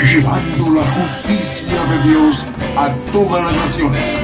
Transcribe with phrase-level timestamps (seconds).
[0.00, 4.20] Llevando la justicia de Dios a todas las naciones.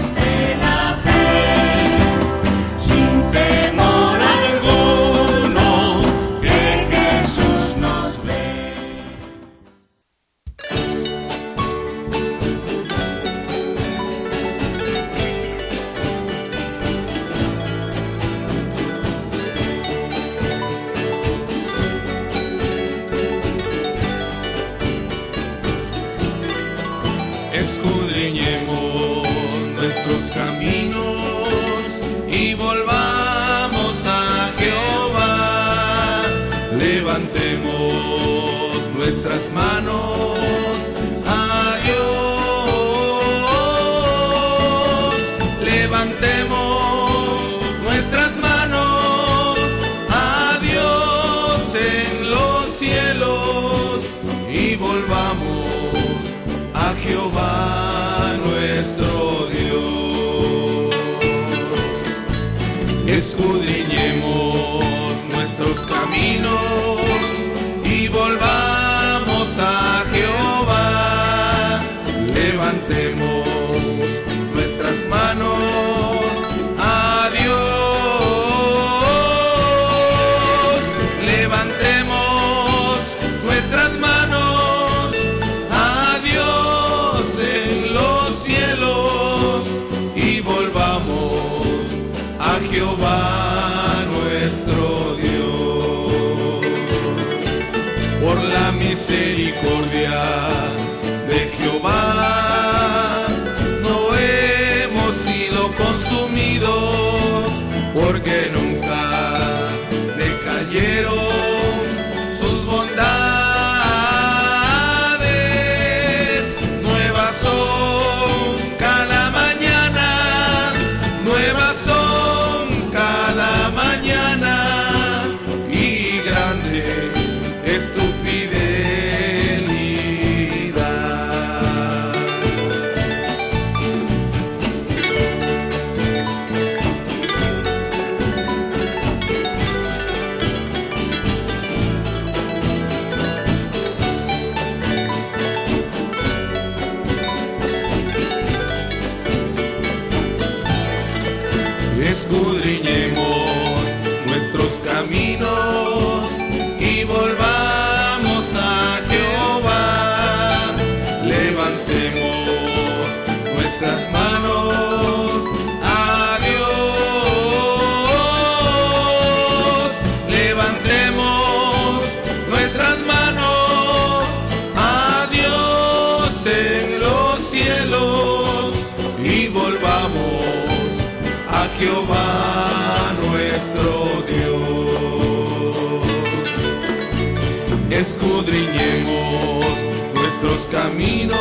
[187.98, 189.66] Escudriñemos
[190.14, 191.36] nuestros caminos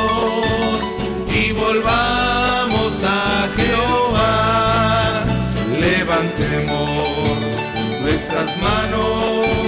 [1.31, 5.23] y volvamos a Jehová.
[5.79, 6.89] Levantemos
[8.01, 9.66] nuestras manos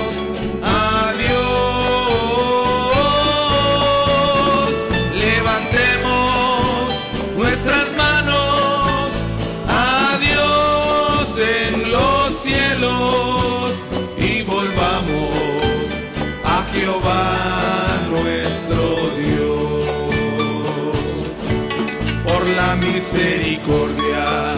[23.11, 24.55] misericordia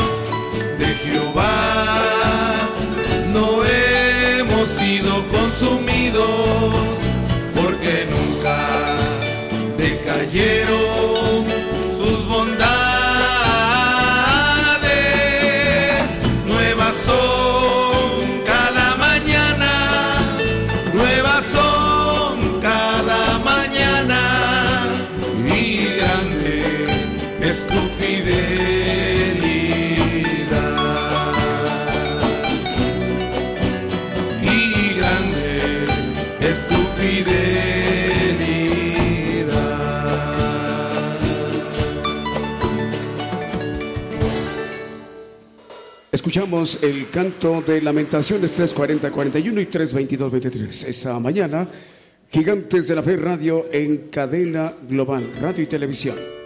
[0.77, 2.53] de Jehová.
[3.31, 6.99] No hemos sido consumidos
[7.55, 8.57] porque nunca
[9.77, 11.45] decayeron
[46.31, 50.87] Escuchamos el canto de Lamentaciones 340-41 y 322-23.
[50.87, 51.67] Esa mañana,
[52.31, 56.40] Gigantes de la Fe Radio en cadena global, radio y televisión.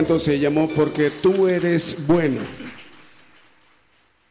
[0.00, 2.40] Canto se llamó Porque tú eres bueno.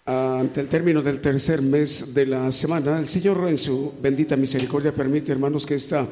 [0.03, 4.91] Ante el término del tercer mes de la semana, el Señor en su bendita misericordia
[4.91, 6.07] permite, hermanos, que esta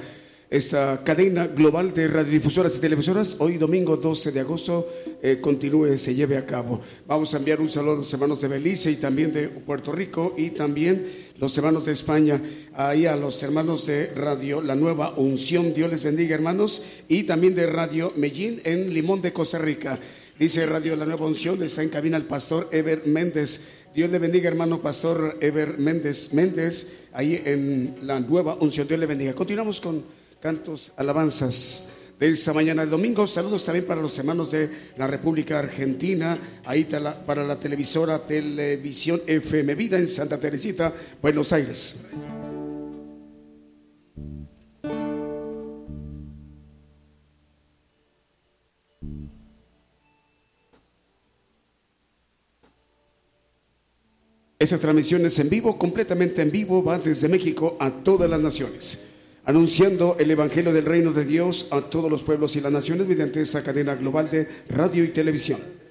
[0.49, 4.87] esta cadena global de radiodifusoras y televisoras, hoy domingo 12 de agosto,
[5.21, 6.79] eh, continúe, se lleve a cabo.
[7.05, 10.35] Vamos a enviar un saludo a los hermanos de Belice y también de Puerto Rico
[10.37, 11.05] y también
[11.37, 12.41] los hermanos de España,
[12.73, 17.53] ahí a los hermanos de Radio La Nueva Unción, Dios les bendiga hermanos, y también
[17.53, 19.99] de Radio Medellín en Limón de Costa Rica.
[20.39, 23.67] Dice Radio La Nueva Unción, está en cabina el pastor Ever Méndez.
[23.93, 28.87] Dios le bendiga, hermano pastor Ever Méndez Méndez, ahí en la Nueva Unción.
[28.87, 29.33] Dios le bendiga.
[29.33, 30.03] Continuamos con
[30.39, 31.89] cantos, alabanzas
[32.19, 33.27] de esta mañana del domingo.
[33.27, 36.85] Saludos también para los hermanos de la República Argentina, ahí
[37.25, 42.07] para la televisora Televisión FM Vida en Santa Teresita, Buenos Aires.
[54.59, 59.16] Esa transmisión es en vivo, completamente en vivo, va desde México a todas las naciones
[59.47, 63.41] anunciando el Evangelio del Reino de Dios a todos los pueblos y las naciones mediante
[63.41, 65.86] esta cadena global de radio y televisión.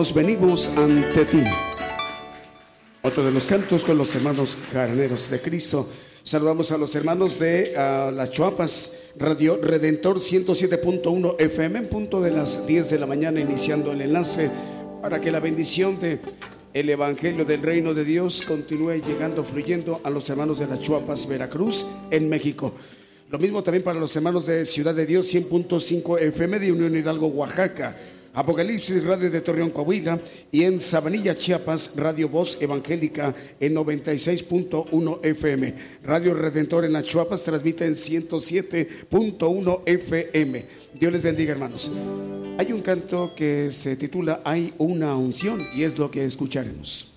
[0.00, 1.42] Escuchamos Venimos ante ti.
[3.02, 5.90] Otro de los cantos con los hermanos carneros de Cristo.
[6.22, 12.66] Saludamos a los hermanos de Las Chuapas, Radio Redentor 107.1 FM, en punto de las
[12.66, 14.50] 10 de la mañana, iniciando el enlace
[15.02, 16.18] para que la bendición de
[16.72, 21.28] el Evangelio del Reino de Dios continúe llegando, fluyendo a los hermanos de Las Chuapas,
[21.28, 22.72] Veracruz, en México.
[23.28, 27.26] Lo mismo también para los hermanos de Ciudad de Dios 100.5 FM de Unión Hidalgo,
[27.26, 27.96] Oaxaca.
[28.40, 30.18] Apocalipsis Radio de Torreón, Coahuila
[30.50, 35.74] y en Sabanilla, Chiapas, Radio Voz Evangélica en 96.1 FM.
[36.02, 37.04] Radio Redentor en las
[37.44, 40.64] transmite en 107.1 FM.
[40.98, 41.92] Dios les bendiga, hermanos.
[42.56, 47.12] Hay un canto que se titula Hay una unción y es lo que escucharemos.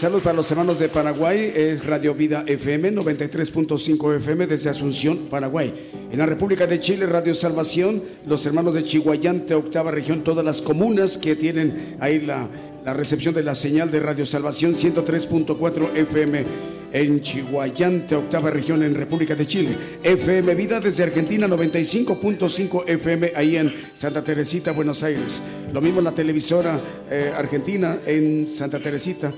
[0.00, 5.26] Eh, salud para los hermanos de Paraguay, es Radio Vida FM 93.5 FM desde Asunción,
[5.28, 5.74] Paraguay.
[6.10, 10.62] En la República de Chile, Radio Salvación, los hermanos de Chihuayante, octava región, todas las
[10.62, 12.48] comunas que tienen ahí la,
[12.94, 16.44] recepción de la señal de Radio Salvación 103.4 FM
[16.92, 19.76] en Chihuayante, octava región en República de Chile.
[20.02, 25.42] FM Vida desde Argentina 95.5 FM ahí en Santa Teresita, Buenos Aires.
[25.74, 29.30] Lo mismo la televisora eh, argentina en Santa Teresita.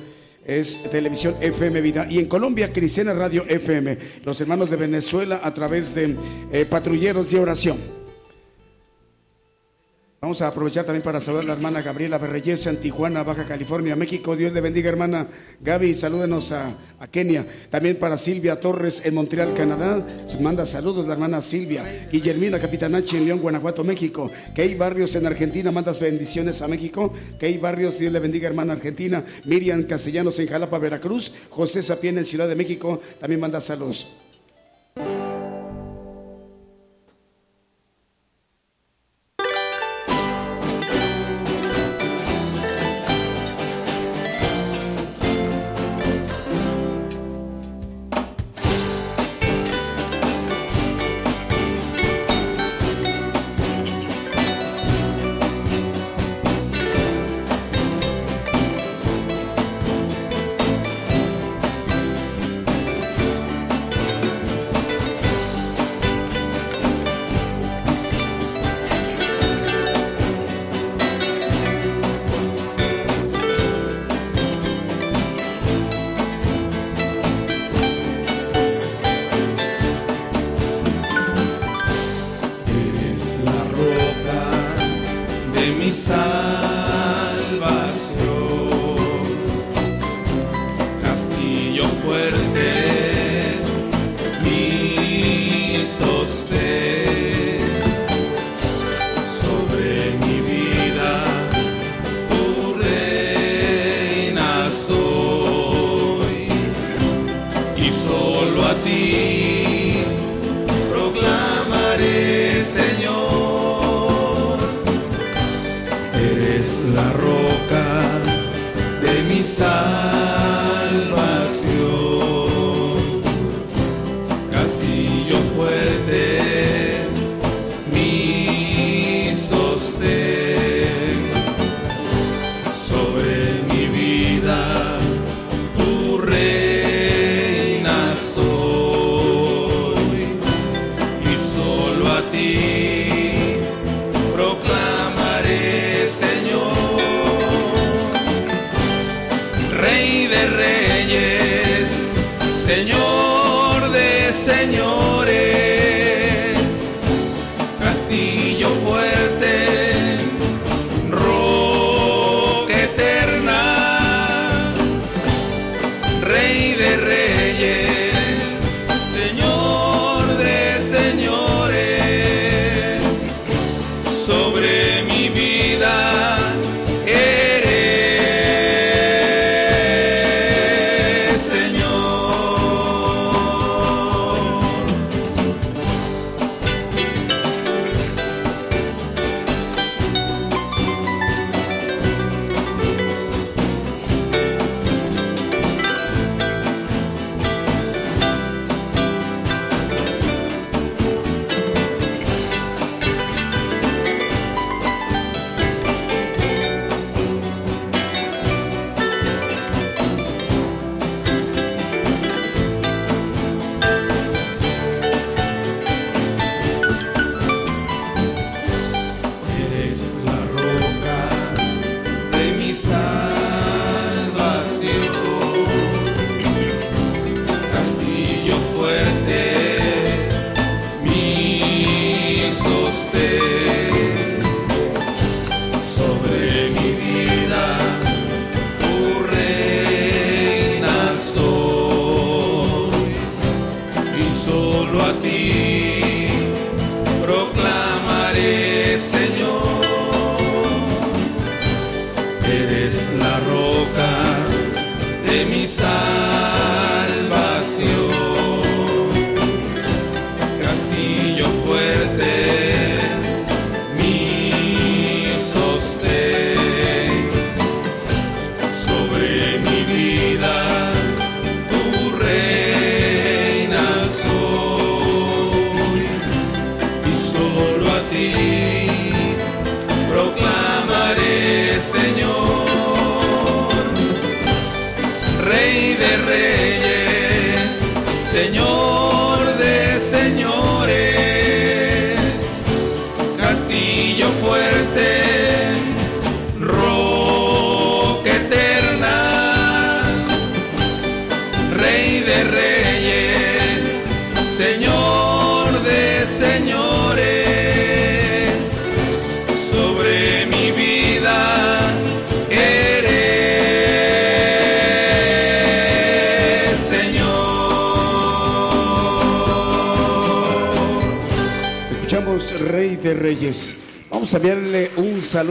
[0.44, 2.06] Es televisión FM Vida.
[2.10, 3.98] Y en Colombia, Cristiana Radio FM.
[4.24, 6.16] Los hermanos de Venezuela a través de
[6.52, 8.01] eh, patrulleros de oración.
[10.22, 13.96] Vamos a aprovechar también para saludar a la hermana Gabriela Berreyesa en Tijuana, Baja California,
[13.96, 14.36] México.
[14.36, 15.26] Dios le bendiga, hermana
[15.60, 15.94] Gaby.
[15.94, 16.76] Salúdenos a,
[17.10, 17.44] Kenia.
[17.70, 20.06] También para Silvia Torres en Montreal, Canadá.
[20.38, 22.06] Manda saludos la hermana Silvia.
[22.08, 24.30] Guillermina Capitanachi en León, Guanajuato, México.
[24.54, 27.12] Key Barrios en Argentina, mandas bendiciones a México.
[27.40, 29.24] Key Barrios, Dios le bendiga, hermana Argentina.
[29.44, 31.32] Miriam Castellanos en Jalapa, Veracruz.
[31.50, 34.14] José Sapien en Ciudad de México, también manda saludos.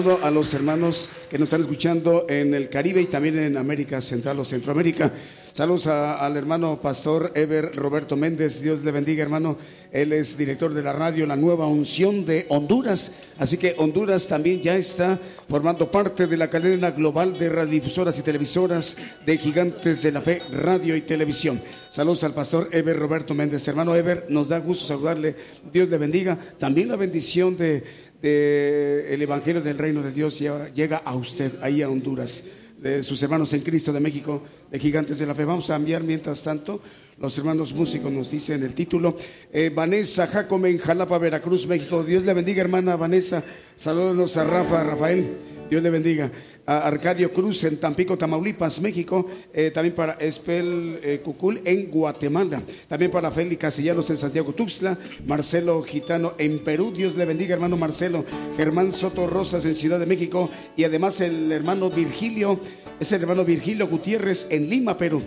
[0.01, 4.01] Saludo a los hermanos que nos están escuchando en el Caribe y también en América
[4.01, 5.13] Central o Centroamérica.
[5.53, 8.61] Saludos al hermano pastor Ever Roberto Méndez.
[8.61, 9.57] Dios le bendiga, hermano.
[9.91, 13.19] Él es director de la radio La Nueva Unción de Honduras.
[13.37, 18.23] Así que Honduras también ya está formando parte de la cadena global de radiodifusoras y
[18.23, 21.61] televisoras de Gigantes de la Fe, Radio y Televisión.
[21.89, 23.67] Saludos al pastor Ever Roberto Méndez.
[23.67, 25.35] Hermano Ever, nos da gusto saludarle.
[25.71, 26.39] Dios le bendiga.
[26.57, 27.83] También la bendición de,
[28.21, 32.45] el Evangelio del Reino de Dios llega, llega a usted, ahí a Honduras
[32.81, 35.45] de sus hermanos en Cristo de México, de Gigantes de la Fe.
[35.45, 36.81] Vamos a enviar mientras tanto,
[37.19, 39.15] los hermanos músicos nos dicen el título.
[39.53, 42.03] Eh, Vanessa Jacome en Jalapa, Veracruz, México.
[42.03, 43.43] Dios le bendiga, hermana Vanessa.
[43.75, 45.37] Saludos a Rafa, Rafael.
[45.69, 46.31] Dios le bendiga.
[46.65, 49.27] Arcadio Cruz en Tampico, Tamaulipas, México.
[49.53, 52.61] Eh, también para Espel eh, Cucul en Guatemala.
[52.87, 54.97] También para Félix Castellanos en Santiago Tuxtla.
[55.25, 56.91] Marcelo Gitano en Perú.
[56.95, 58.23] Dios le bendiga, hermano Marcelo.
[58.57, 60.49] Germán Soto Rosas en Ciudad de México.
[60.75, 62.59] Y además el hermano Virgilio,
[62.99, 65.23] es el hermano Virgilio Gutiérrez en Lima, Perú.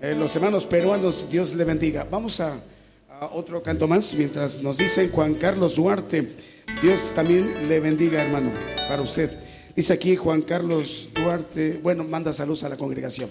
[0.00, 2.06] Eh, los hermanos peruanos, Dios le bendiga.
[2.10, 2.62] Vamos a,
[3.08, 6.34] a otro canto más mientras nos dicen Juan Carlos Duarte.
[6.82, 8.52] Dios también le bendiga, hermano,
[8.88, 9.47] para usted.
[9.78, 13.30] Dice aquí Juan Carlos Duarte, bueno, manda saludos a la congregación.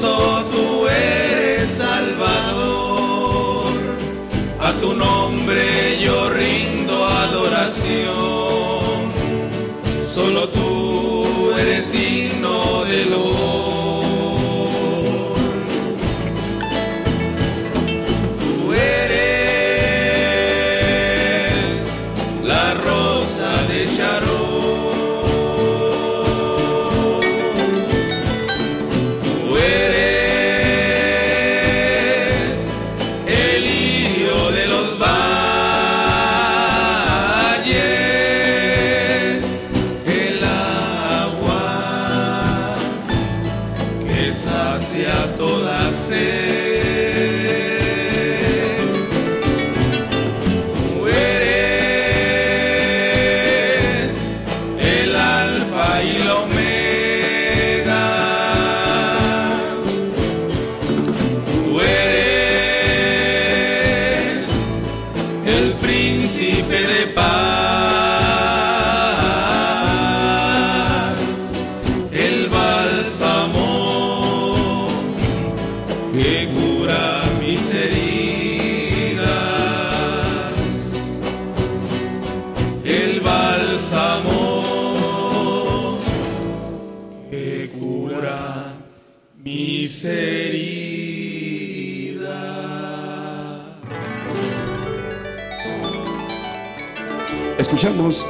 [0.00, 3.72] Poderoso tú eres Salvador,
[4.60, 5.47] a tu nombre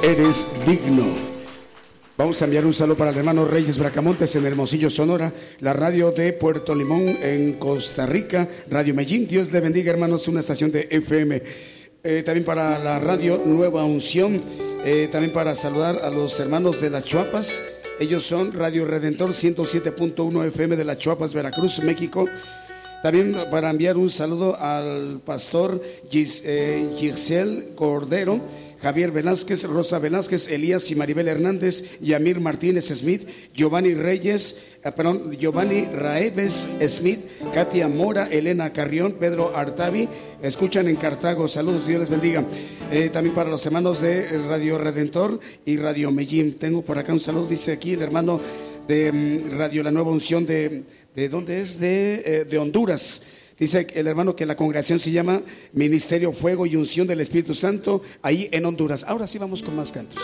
[0.02, 1.04] Eres digno.
[2.16, 6.10] Vamos a enviar un saludo para el hermano Reyes Bracamontes en Hermosillo, Sonora, la radio
[6.10, 9.26] de Puerto Limón en Costa Rica, Radio Medellín.
[9.26, 11.42] Dios le bendiga, hermanos, una estación de FM.
[12.04, 14.42] Eh, también para la radio Nueva Unción,
[14.84, 17.62] eh, también para saludar a los hermanos de las Chuapas.
[18.00, 22.26] Ellos son Radio Redentor 107.1 FM de las Chuapas, Veracruz, México.
[23.02, 25.80] También para enviar un saludo al pastor
[26.10, 28.40] Gis, eh, Giselle Cordero,
[28.82, 35.36] Javier Velázquez, Rosa Velázquez, Elías y Maribel Hernández, Yamir Martínez Smith, Giovanni Reyes, eh, perdón,
[35.36, 37.20] Giovanni Raeves Smith,
[37.52, 40.08] Katia Mora, Elena Carrión, Pedro Artavi,
[40.42, 42.44] escuchan en Cartago, saludos, Dios les bendiga.
[42.90, 47.20] Eh, también para los hermanos de Radio Redentor y Radio Medellín, tengo por acá un
[47.20, 48.40] saludo, dice aquí el hermano
[48.86, 51.78] de mm, Radio La Nueva Unción de, ¿de dónde es?
[51.80, 53.22] De, eh, de Honduras.
[53.58, 55.42] Dice el hermano que la congregación se llama
[55.72, 59.04] Ministerio Fuego y Unción del Espíritu Santo, ahí en Honduras.
[59.04, 60.22] Ahora sí vamos con más cantos.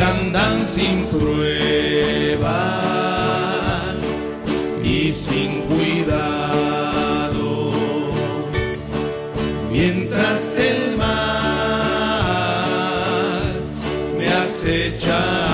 [0.00, 2.50] Andan sin pruebas
[4.82, 7.40] y sin cuidado.
[9.70, 11.12] Mientras el mal
[14.18, 15.49] me acecha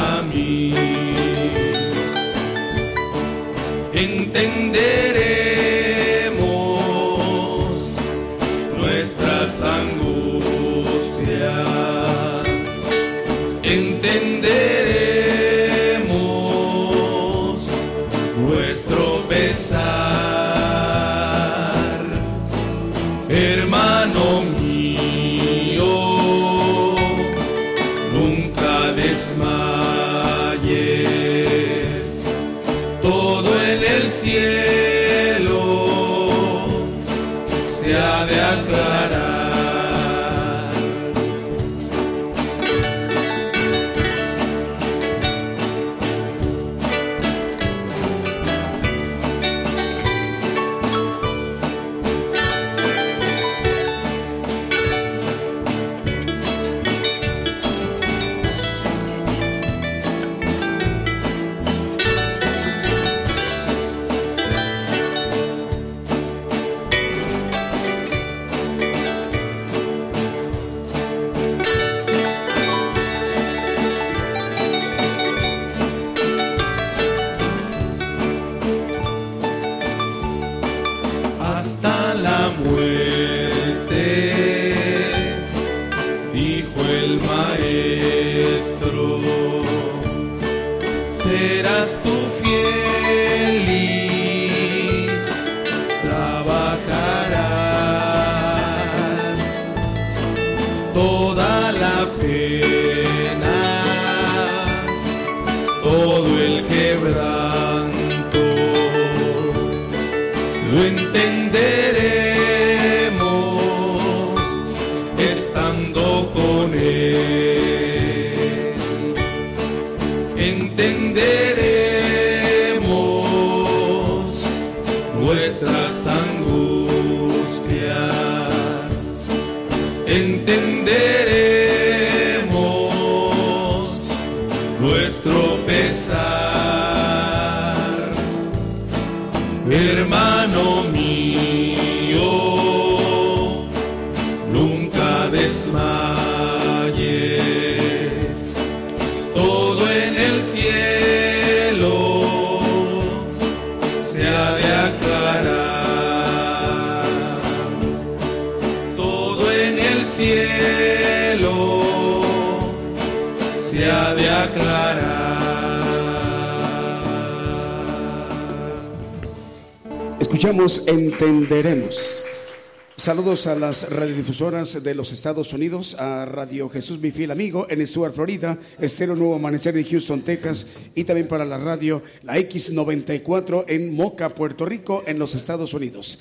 [173.06, 177.86] Saludos a las radiodifusoras de los Estados Unidos, a Radio Jesús, mi fiel amigo, en
[177.86, 183.66] Stuart, Florida, Estero Nuevo Amanecer de Houston, Texas, y también para la radio, la X94
[183.68, 186.18] en Moca, Puerto Rico, en los Estados Unidos.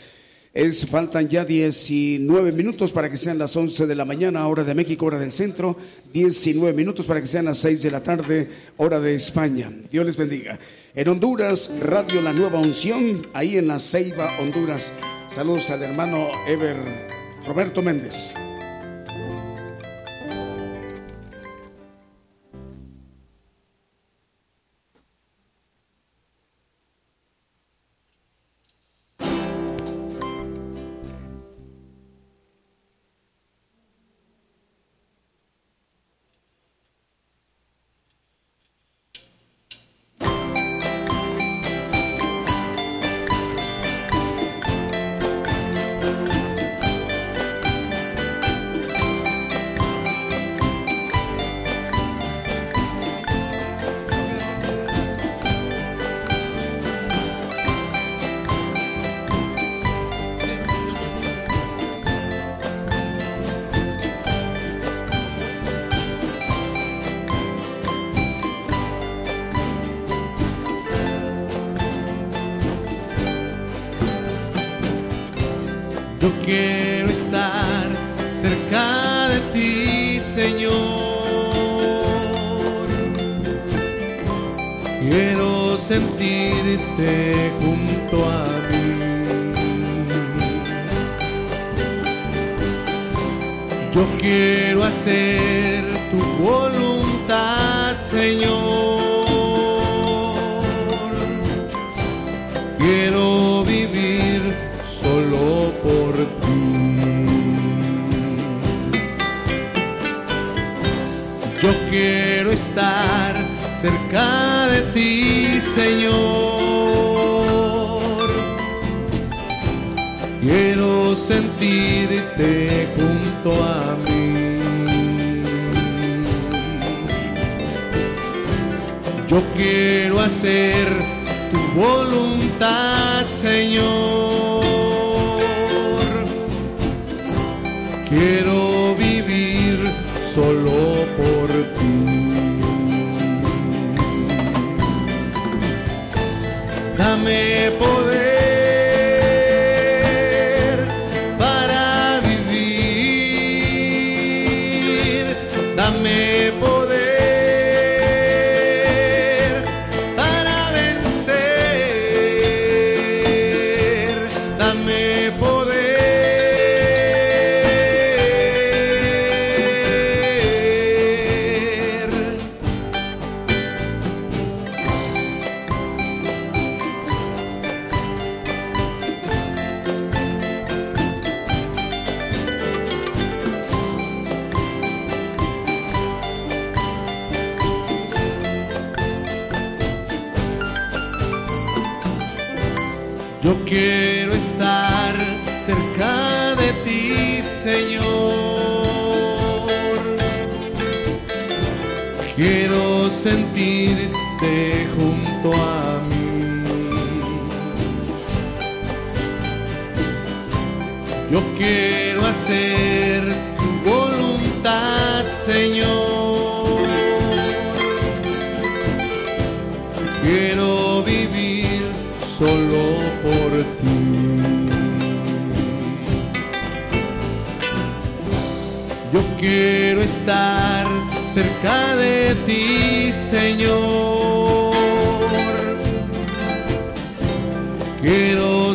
[0.54, 4.76] Es, faltan ya 19 minutos para que sean las 11 de la mañana, hora de
[4.76, 5.76] México, hora del centro,
[6.14, 9.74] 19 minutos para que sean las 6 de la tarde, hora de España.
[9.90, 10.60] Dios les bendiga.
[10.94, 14.94] En Honduras, Radio La Nueva Unción, ahí en la Ceiba, Honduras.
[15.28, 16.78] Saludos al hermano Ever
[17.46, 18.34] Roberto Méndez.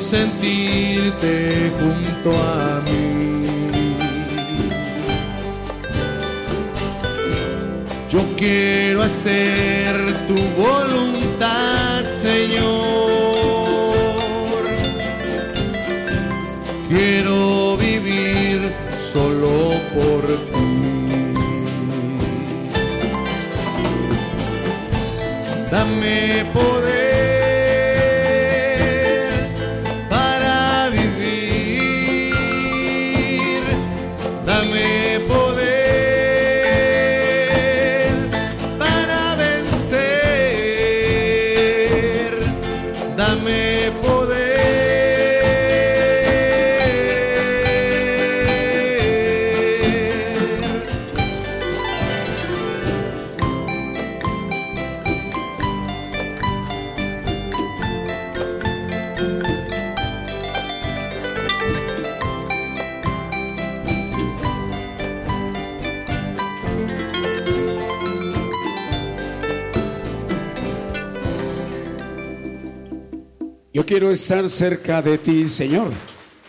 [0.00, 3.20] sentirte junto a mí.
[8.08, 9.96] Yo quiero hacer
[10.26, 12.79] tu voluntad, Señor.
[73.90, 75.90] Quiero estar cerca de ti, Señor.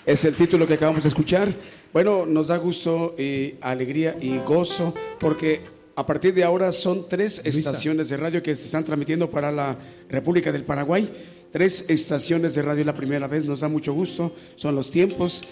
[0.06, 1.52] Es el título que acabamos de escuchar.
[1.92, 5.62] Bueno, nos da gusto y alegría y gozo porque
[5.96, 9.76] a partir de ahora son tres estaciones de radio que se están transmitiendo para la
[10.08, 11.12] República del Paraguay.
[11.52, 14.36] Tres estaciones de radio la primera vez, nos da mucho gusto.
[14.56, 15.44] Son los tiempos,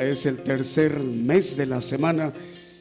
[0.00, 2.32] es el tercer mes de la semana,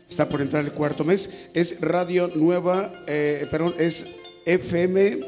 [0.10, 1.50] está por entrar el cuarto mes.
[1.54, 4.08] Es Radio Nueva, eh, perdón, es
[4.46, 5.20] FM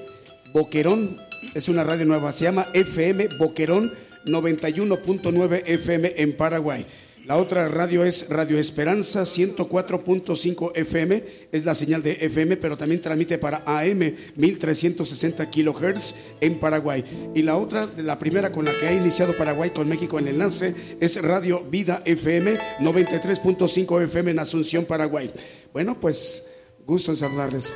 [0.53, 3.91] Boquerón es una radio nueva, se llama FM Boquerón
[4.25, 6.85] 91.9 FM en Paraguay.
[7.25, 13.01] La otra radio es Radio Esperanza 104.5 FM, es la señal de FM, pero también
[13.01, 17.31] transmite para AM 1360 kilohertz en Paraguay.
[17.35, 20.33] Y la otra, la primera con la que ha iniciado Paraguay con México en el
[20.35, 25.31] enlace, es Radio Vida FM 93.5 FM en Asunción, Paraguay.
[25.71, 26.49] Bueno, pues
[26.87, 27.71] gusto en saludarles.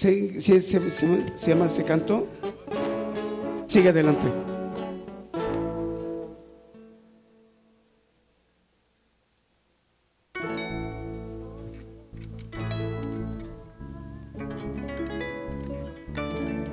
[0.00, 2.26] ¿Se, se, se llama ese canto?
[3.66, 4.28] Sigue adelante.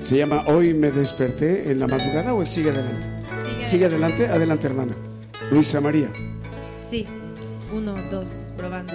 [0.03, 3.09] Se llama Hoy me desperté en la madrugada o sigue adelante.
[3.65, 4.28] Sigue, adelante.
[4.28, 4.95] adelante, hermana.
[5.51, 6.09] Luisa María.
[6.78, 7.05] Sí,
[7.75, 8.93] uno, dos, probando.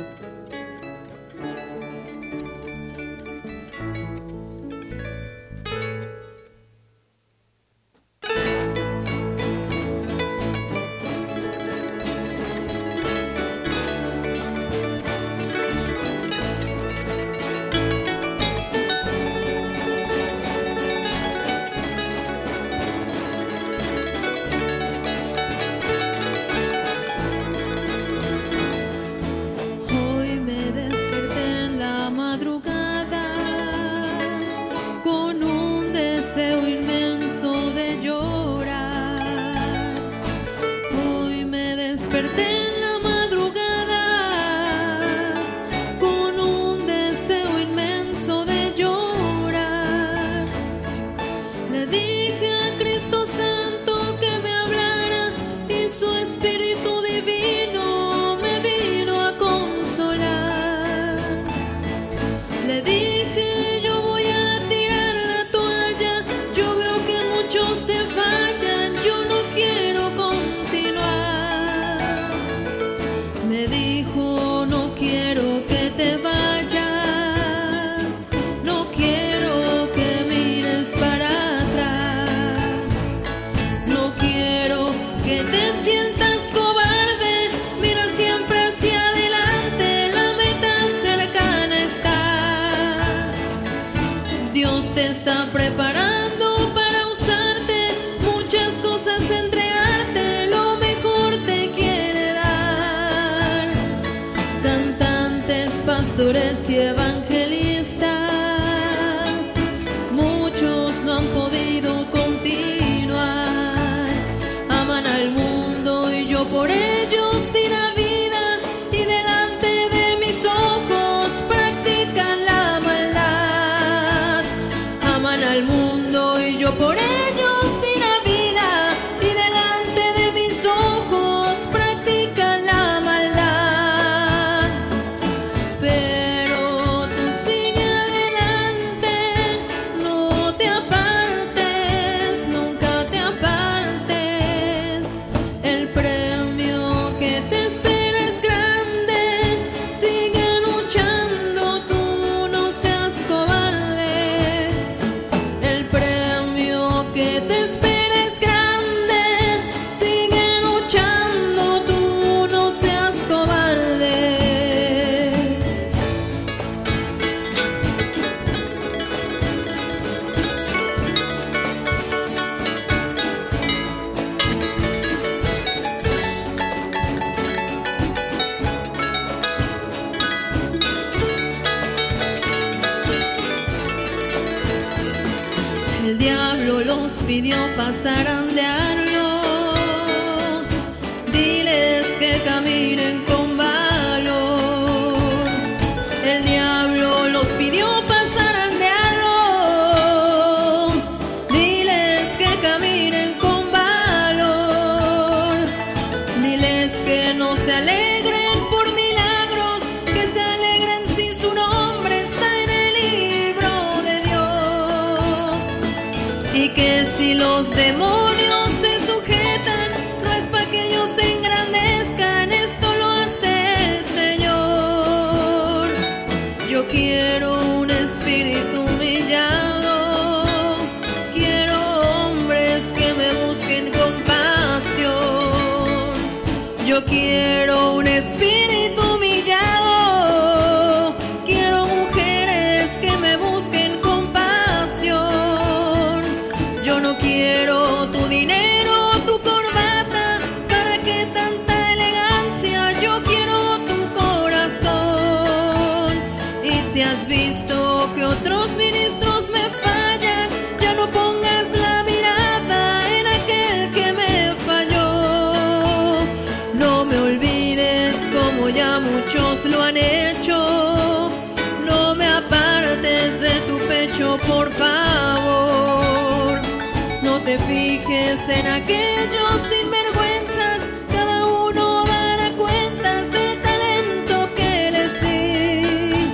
[278.33, 280.81] En aquellos sinvergüenzas.
[281.13, 286.33] Cada uno dará cuentas del talento que les di.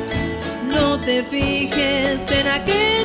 [0.72, 2.97] No te fijes en aquellos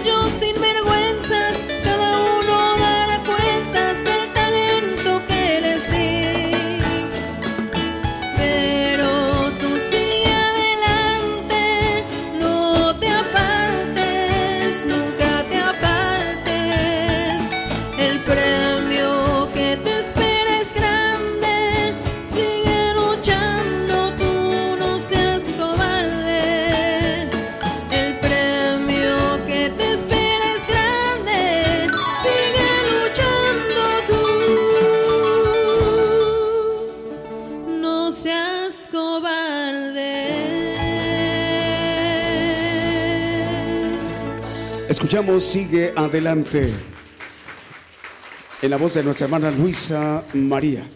[45.14, 46.74] Escuchamos Sigue Adelante.
[48.64, 50.90] En la voz de nuestra hermana Luisa María.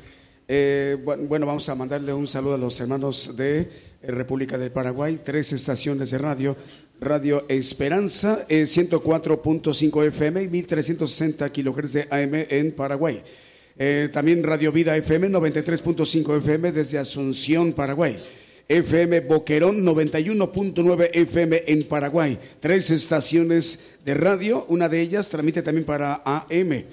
[0.47, 3.67] Eh, bu- bueno, vamos a mandarle un saludo a los hermanos de eh,
[4.07, 6.57] República del Paraguay, tres estaciones de radio.
[6.99, 13.21] Radio Esperanza, eh, 104.5 FM y 1360 kilohertz de AM en Paraguay.
[13.77, 18.23] Eh, también Radio Vida FM 93.5 FM desde Asunción, Paraguay.
[18.69, 22.37] FM Boquerón 91.9 FM en Paraguay.
[22.59, 26.85] Tres estaciones de radio, una de ellas transmite también para AM.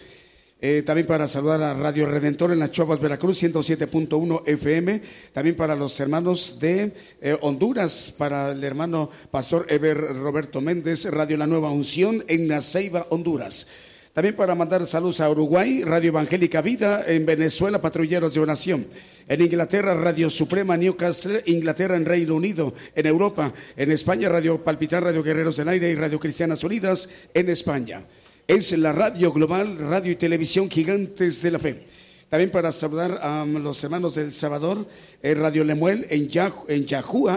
[0.67, 5.03] Eh, también para saludar a Radio Redentor en las Chovas, Veracruz, 107.1 FM.
[5.33, 11.37] También para los hermanos de eh, Honduras, para el hermano Pastor Eber Roberto Méndez, Radio
[11.37, 13.67] La Nueva Unción en La Ceiba, Honduras.
[14.15, 18.87] También para mandar saludos a Uruguay, Radio Evangélica Vida, en Venezuela, Patrulleros de Oración.
[19.27, 25.03] En Inglaterra, Radio Suprema Newcastle, Inglaterra en Reino Unido, en Europa, en España, Radio Palpitar,
[25.03, 28.05] Radio Guerreros del Aire y Radio Cristianas Unidas en España.
[28.47, 31.81] Es la radio global, radio y televisión gigantes de la fe.
[32.29, 34.87] También para saludar a los hermanos del Salvador,
[35.23, 36.87] eh, Radio Lemuel en, Yah- en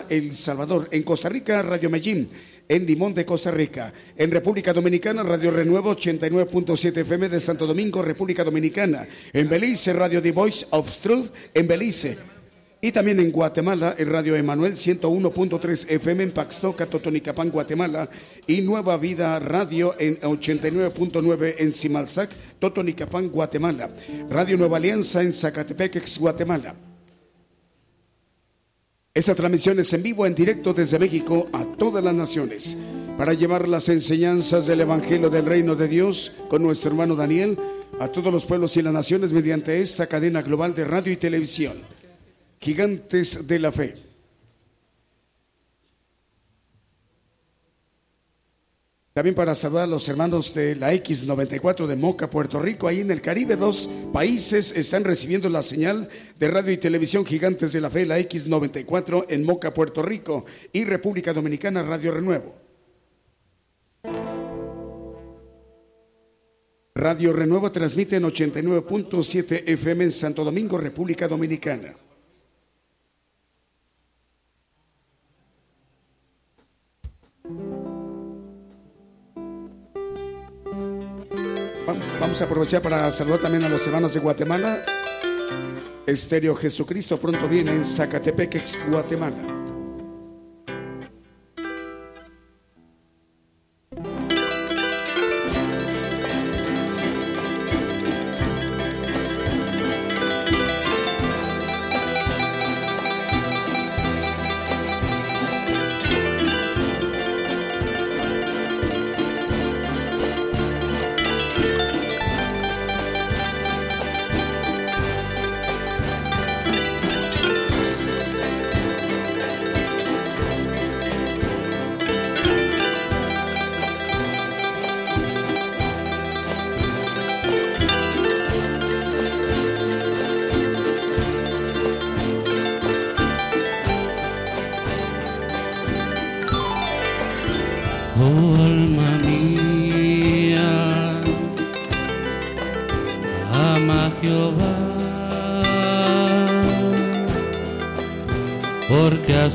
[0.09, 0.89] El Salvador.
[0.91, 2.29] En Costa Rica, Radio Medellín.
[2.69, 3.93] En Limón de Costa Rica.
[4.15, 9.07] En República Dominicana, Radio Renuevo 89.7 FM de Santo Domingo, República Dominicana.
[9.31, 12.17] En Belice, Radio The Voice of Truth en Belice.
[12.79, 18.09] Y también en Guatemala, el Radio Emanuel 101.3 FM en Paxtoca, Totonicapán, Guatemala.
[18.45, 23.89] Y Nueva Vida Radio en 89.9 en Simalzac, Totonicapán, Guatemala.
[24.29, 26.75] Radio Nueva Alianza en Zacatepeque, Guatemala.
[29.17, 32.77] Esta transmisión es en vivo, en directo desde México a todas las naciones
[33.17, 37.57] para llevar las enseñanzas del Evangelio del Reino de Dios con nuestro hermano Daniel
[37.99, 41.77] a todos los pueblos y las naciones mediante esta cadena global de radio y televisión.
[42.61, 44.06] Gigantes de la Fe.
[49.17, 53.09] También para saludar a los hermanos de la X94 de Moca, Puerto Rico, ahí en
[53.09, 56.07] el Caribe, dos países están recibiendo la señal
[56.37, 60.83] de radio y televisión Gigantes de la Fe, la X94 en Moca, Puerto Rico, y
[60.83, 62.53] República Dominicana, Radio Renuevo.
[66.93, 71.95] Radio Renuevo transmite en 89.7 FM en Santo Domingo, República Dominicana.
[82.19, 84.81] Vamos a aprovechar para saludar también a los hermanos de Guatemala.
[86.05, 89.66] Estéreo Jesucristo pronto viene en Zacatepec, Guatemala.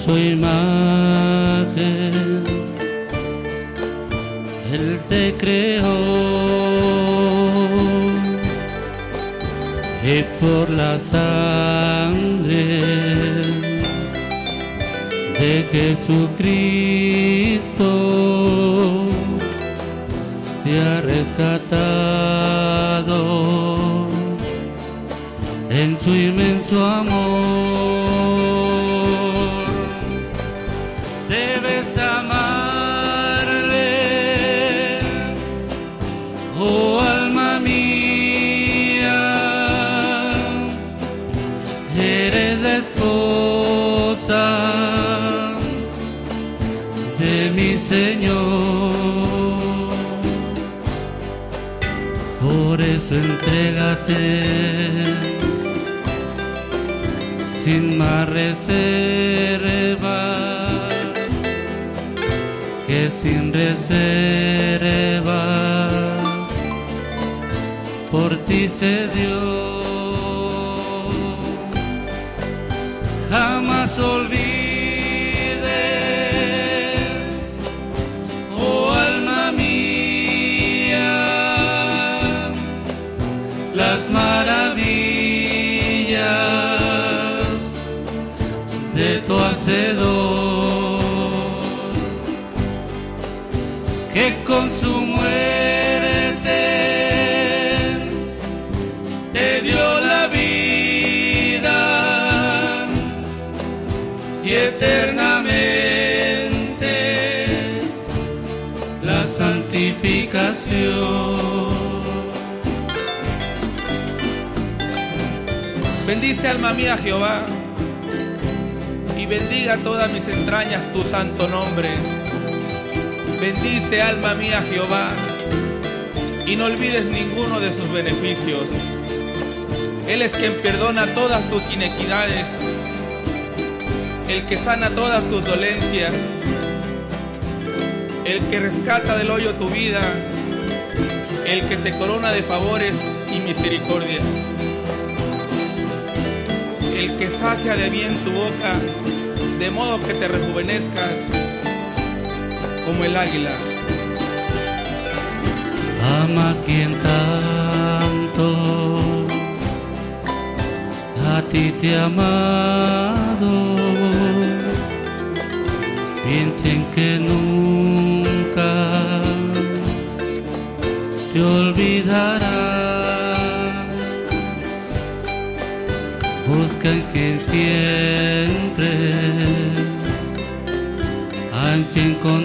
[0.05, 0.52] soy más.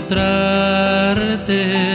[0.10, 1.86] encontrarte.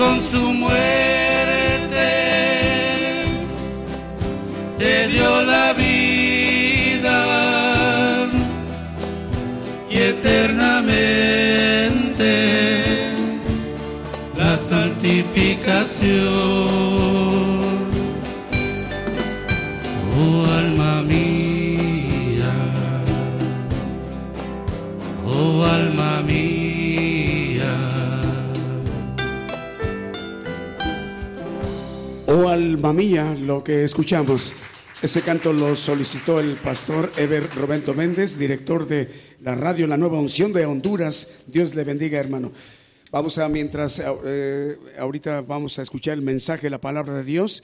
[0.00, 0.78] con su muerte
[4.78, 7.18] te dio la vida
[9.90, 10.72] y eternamente
[14.38, 16.49] la santificación.
[32.92, 34.54] Mía, lo que escuchamos.
[35.02, 39.10] Ese canto lo solicitó el pastor Eber Roberto Méndez, director de
[39.40, 41.44] la radio La Nueva Unción de Honduras.
[41.46, 42.52] Dios le bendiga, hermano.
[43.10, 47.62] Vamos a, mientras eh, ahorita vamos a escuchar el mensaje, la palabra de Dios.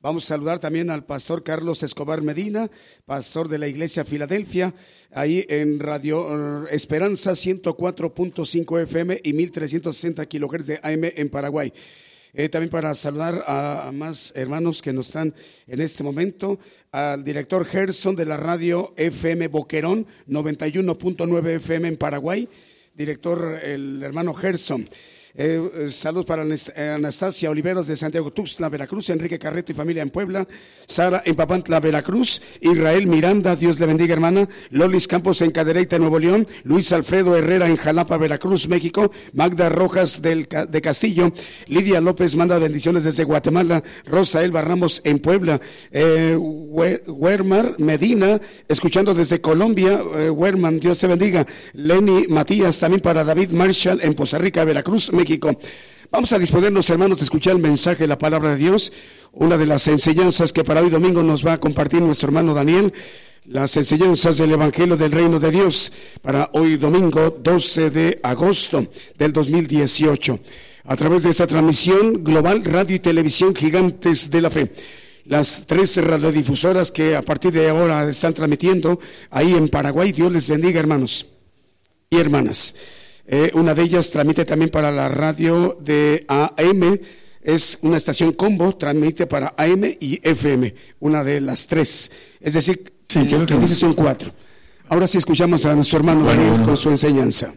[0.00, 2.70] Vamos a saludar también al pastor Carlos Escobar Medina,
[3.04, 4.72] pastor de la iglesia Filadelfia,
[5.10, 11.72] ahí en Radio eh, Esperanza 104.5 FM y 1360 kilohertz de AM en Paraguay.
[12.38, 15.34] Eh, también para saludar a, a más hermanos que nos están
[15.66, 16.58] en este momento,
[16.92, 22.46] al director Gerson de la radio FM Boquerón 91.9 FM en Paraguay,
[22.92, 24.84] director el hermano Gerson.
[25.38, 30.02] Eh, eh, saludos para eh, Anastasia Oliveros de Santiago Tuxtla, Veracruz, Enrique Carreto y familia
[30.02, 30.48] en Puebla,
[30.86, 36.18] Sara en Papantla, Veracruz, Israel Miranda, Dios le bendiga hermana, Lolis Campos en Cadereyta, Nuevo
[36.18, 41.30] León, Luis Alfredo Herrera en Jalapa, Veracruz, México, Magda Rojas del, de Castillo,
[41.66, 45.60] Lidia López manda bendiciones desde Guatemala, Rosa Elba Ramos en Puebla,
[45.90, 53.02] eh, We- Wermar Medina, escuchando desde Colombia, eh, Werman, Dios te bendiga, Lenny Matías, también
[53.02, 55.25] para David Marshall en Poza Rica, Veracruz, México.
[56.10, 58.92] Vamos a disponernos, hermanos, de escuchar el mensaje de la palabra de Dios,
[59.32, 62.92] una de las enseñanzas que para hoy domingo nos va a compartir nuestro hermano Daniel,
[63.46, 68.86] las enseñanzas del Evangelio del Reino de Dios para hoy domingo 12 de agosto
[69.18, 70.38] del 2018.
[70.84, 74.72] A través de esta transmisión global, radio y televisión gigantes de la fe.
[75.24, 79.00] Las tres radiodifusoras que a partir de ahora están transmitiendo
[79.30, 80.12] ahí en Paraguay.
[80.12, 81.26] Dios les bendiga, hermanos
[82.08, 82.76] y hermanas.
[83.26, 87.00] Eh, una de ellas transmite también para la radio de AM,
[87.42, 92.10] es una estación combo, transmite para AM y FM, una de las tres.
[92.40, 94.32] Es decir, Sí, que dice son cuatro.
[94.88, 96.66] Ahora sí escuchamos a nuestro hermano Bueno, Daniel bueno.
[96.66, 97.54] con su enseñanza.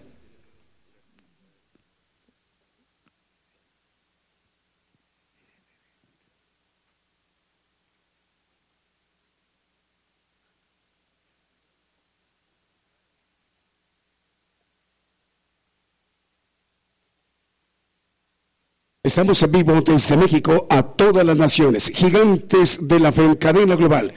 [19.09, 24.13] Estamos en vivo desde México a todas las naciones, gigantes de la cadena global.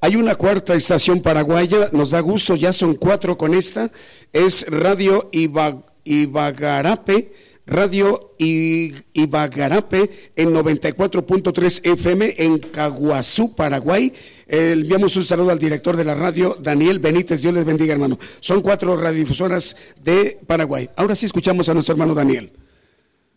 [0.00, 3.90] Hay una cuarta estación paraguaya, nos da gusto, ya son cuatro con esta,
[4.32, 7.32] es Radio Iba- Ibagarape,
[7.66, 14.12] Radio Ibagarape en 94.3 FM en Caguazú, Paraguay.
[14.46, 18.20] Eh, enviamos un saludo al director de la radio, Daniel Benítez, Dios les bendiga hermano.
[18.38, 20.88] Son cuatro radiodifusoras de Paraguay.
[20.94, 22.52] Ahora sí escuchamos a nuestro hermano Daniel.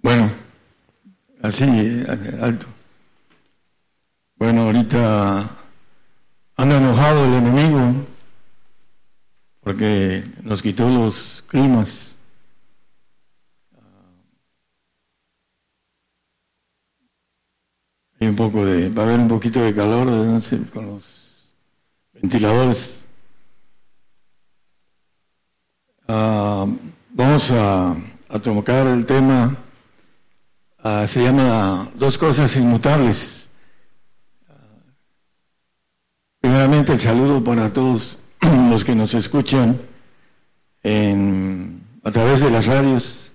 [0.04, 0.30] Bueno,
[1.42, 2.04] así,
[2.42, 2.68] alto.
[4.36, 5.50] Bueno, ahorita
[6.56, 8.08] anda enojado el enemigo
[9.62, 12.16] porque nos quitó los climas.
[18.20, 20.08] Hay un poco de, va a haber un poquito de calor
[20.72, 21.50] con los
[22.14, 23.04] ventiladores.
[26.08, 26.68] Ah,
[27.12, 29.56] vamos a, a el tema,
[30.84, 33.50] ah, se llama Dos cosas inmutables.
[36.40, 38.18] Primeramente el saludo para todos
[38.70, 39.80] los que nos escuchan
[40.84, 43.32] en, a través de las radios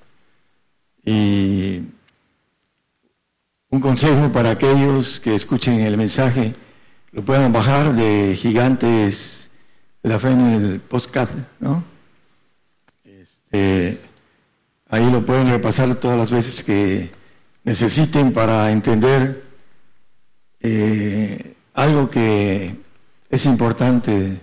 [1.04, 1.82] y
[3.70, 6.52] un consejo para aquellos que escuchen el mensaje,
[7.12, 9.50] lo puedan bajar de Gigantes
[10.02, 11.84] de la Fe en el podcast, ¿no?
[13.04, 14.00] Este,
[14.88, 17.10] ahí lo pueden repasar todas las veces que
[17.66, 19.42] necesiten para entender
[20.60, 22.76] eh, algo que
[23.28, 24.40] es importante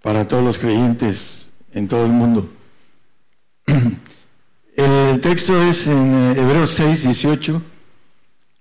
[0.00, 2.50] para todos los creyentes en todo el mundo.
[4.74, 7.62] El texto es en eh, Hebreos 6, 18.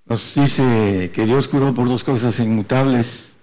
[0.08, 3.34] Nos dice que Dios curó por dos cosas inmutables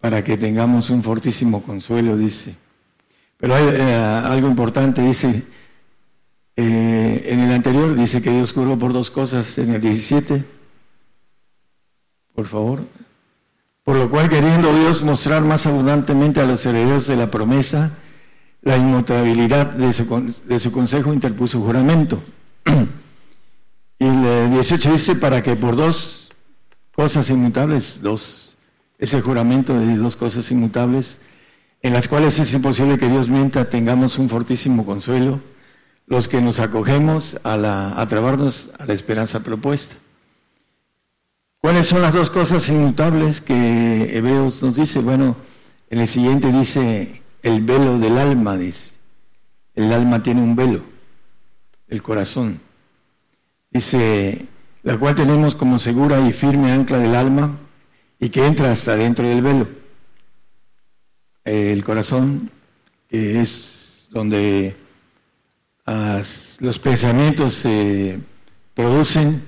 [0.00, 2.56] para que tengamos un fortísimo consuelo, dice.
[3.36, 5.44] Pero hay eh, algo importante, dice,
[6.56, 10.44] eh, en el anterior dice que Dios curó por dos cosas, en el 17,
[12.34, 12.84] por favor.
[13.84, 17.92] Por lo cual, queriendo Dios mostrar más abundantemente a los herederos de la promesa
[18.62, 22.20] la inmutabilidad de su, de su consejo, interpuso juramento.
[23.98, 26.32] y el eh, 18 dice, para que por dos
[26.90, 28.56] cosas inmutables, dos,
[28.98, 31.20] ese juramento de dos cosas inmutables,
[31.80, 35.38] en las cuales es imposible que Dios mienta, tengamos un fortísimo consuelo
[36.06, 39.96] los que nos acogemos a, la, a trabarnos a la esperanza propuesta.
[41.58, 45.00] ¿Cuáles son las dos cosas inmutables que Hebreos nos dice?
[45.00, 45.36] Bueno,
[45.90, 48.92] en el siguiente dice el velo del alma, dice.
[49.74, 50.82] El alma tiene un velo,
[51.88, 52.60] el corazón.
[53.70, 54.46] Dice,
[54.82, 57.58] la cual tenemos como segura y firme ancla del alma
[58.20, 59.68] y que entra hasta dentro del velo.
[61.44, 62.50] El corazón,
[63.08, 64.76] que es donde
[65.86, 68.18] los pensamientos se
[68.74, 69.42] producen,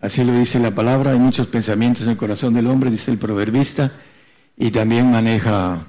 [0.00, 3.18] así lo dice la palabra, hay muchos pensamientos en el corazón del hombre, dice el
[3.18, 3.92] proverbista,
[4.56, 5.84] y también maneja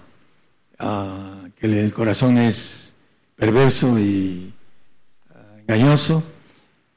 [0.79, 2.93] ah, que el corazón es
[3.35, 4.53] perverso y
[5.29, 6.23] ah, engañoso,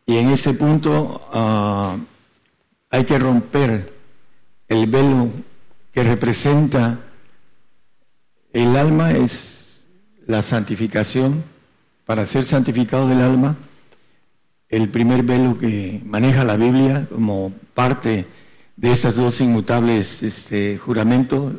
[0.06, 1.96] y en ese punto ah,
[2.90, 3.92] hay que romper
[4.68, 5.30] el velo
[5.92, 6.98] que representa
[8.52, 9.86] el alma, es
[10.26, 11.53] la santificación
[12.04, 13.56] para ser santificado del alma,
[14.68, 18.26] el primer velo que maneja la Biblia como parte
[18.76, 21.52] de estas dos inmutables este, juramentos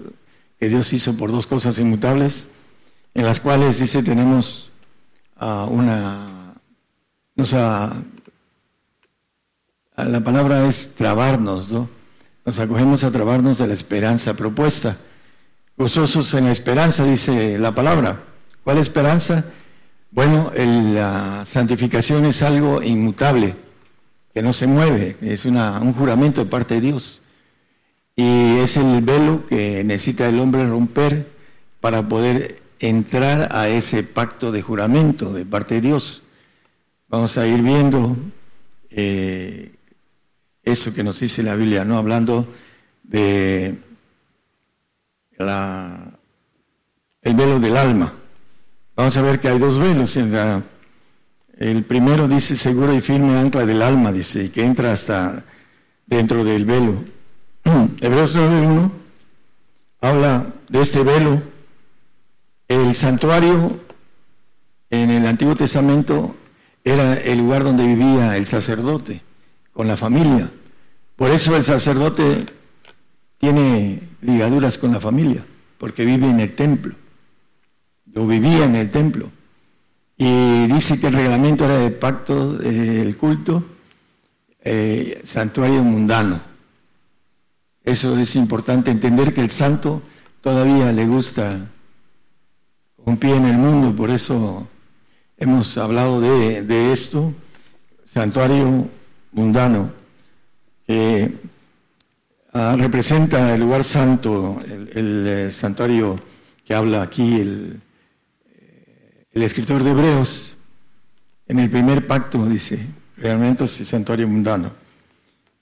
[0.60, 2.48] que Dios hizo por dos cosas inmutables,
[3.14, 4.72] en las cuales dice tenemos
[5.40, 6.54] una,
[7.38, 7.94] o sea,
[9.98, 11.90] la palabra es trabarnos, ¿no?
[12.46, 14.98] Nos acogemos a trabarnos de la esperanza propuesta.
[15.78, 18.24] Gozosos en la esperanza, dice la palabra.
[18.64, 19.46] ¿Cuál esperanza?
[20.16, 23.54] Bueno, la santificación es algo inmutable,
[24.34, 27.22] que no se mueve, es un juramento de parte de Dios.
[28.16, 31.28] Y es el velo que necesita el hombre romper
[31.82, 36.24] para poder entrar a ese pacto de juramento de parte de Dios.
[37.10, 38.16] Vamos a ir viendo
[38.90, 39.76] eh,
[40.64, 41.98] eso que nos dice la Biblia, ¿no?
[41.98, 42.48] Hablando
[43.04, 43.80] de
[45.38, 48.14] el velo del alma.
[48.96, 50.16] Vamos a ver que hay dos velos.
[50.16, 55.44] el primero dice seguro y firme ancla del alma, dice, y que entra hasta
[56.06, 57.04] dentro del velo.
[58.00, 58.92] Hebreos 9.1
[60.00, 61.42] habla de este velo.
[62.70, 63.82] El santuario
[64.90, 66.36] en el Antiguo Testamento
[66.84, 69.22] era el lugar donde vivía el sacerdote
[69.74, 70.50] con la familia.
[71.18, 72.46] Por eso el sacerdote
[73.40, 75.46] tiene ligaduras con la familia,
[75.78, 76.96] porque vive en el templo
[78.16, 79.30] yo vivía en el templo.
[80.18, 83.64] Y dice que el reglamento era de pacto del culto,
[84.64, 86.40] eh, santuario mundano.
[87.84, 90.02] Eso es importante entender que el santo
[90.40, 91.70] todavía le gusta
[93.04, 94.66] un pie en el mundo, por eso
[95.38, 97.34] hemos hablado de, esto,
[98.06, 98.88] santuario
[99.34, 99.92] mundano,
[100.88, 101.32] que
[102.54, 106.20] ah, representa el lugar santo, el eh, santuario
[106.64, 107.82] que habla aquí el,
[109.36, 110.56] el escritor de Hebreos,
[111.48, 114.72] en el primer pacto, dice, realmente es santuario mundano.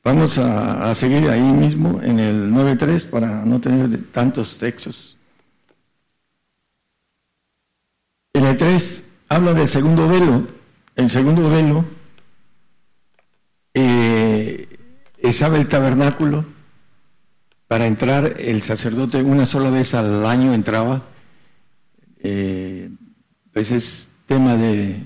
[0.03, 5.17] Vamos a, seguir ahí mismo en el 9.3 para no tener tantos textos.
[8.33, 10.47] En el 3 habla del segundo velo.
[10.95, 11.83] El segundo velo
[13.73, 14.67] eh,
[15.17, 16.45] estaba el tabernáculo.
[17.67, 21.01] Para entrar, el sacerdote una sola vez al año entraba.
[22.19, 22.91] Eh,
[23.53, 25.03] pues es tema de,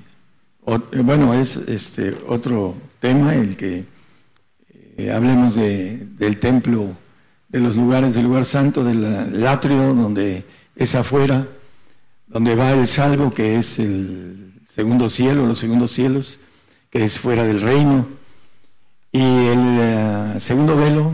[1.03, 3.85] bueno, es este otro tema el que
[4.97, 6.95] eh, hablemos de, del templo,
[7.49, 10.45] de los lugares, del lugar santo, del atrio, donde
[10.75, 11.47] es afuera,
[12.27, 16.39] donde va el salvo, que es el segundo cielo, los segundos cielos,
[16.89, 18.07] que es fuera del reino,
[19.11, 21.13] y el eh, segundo velo,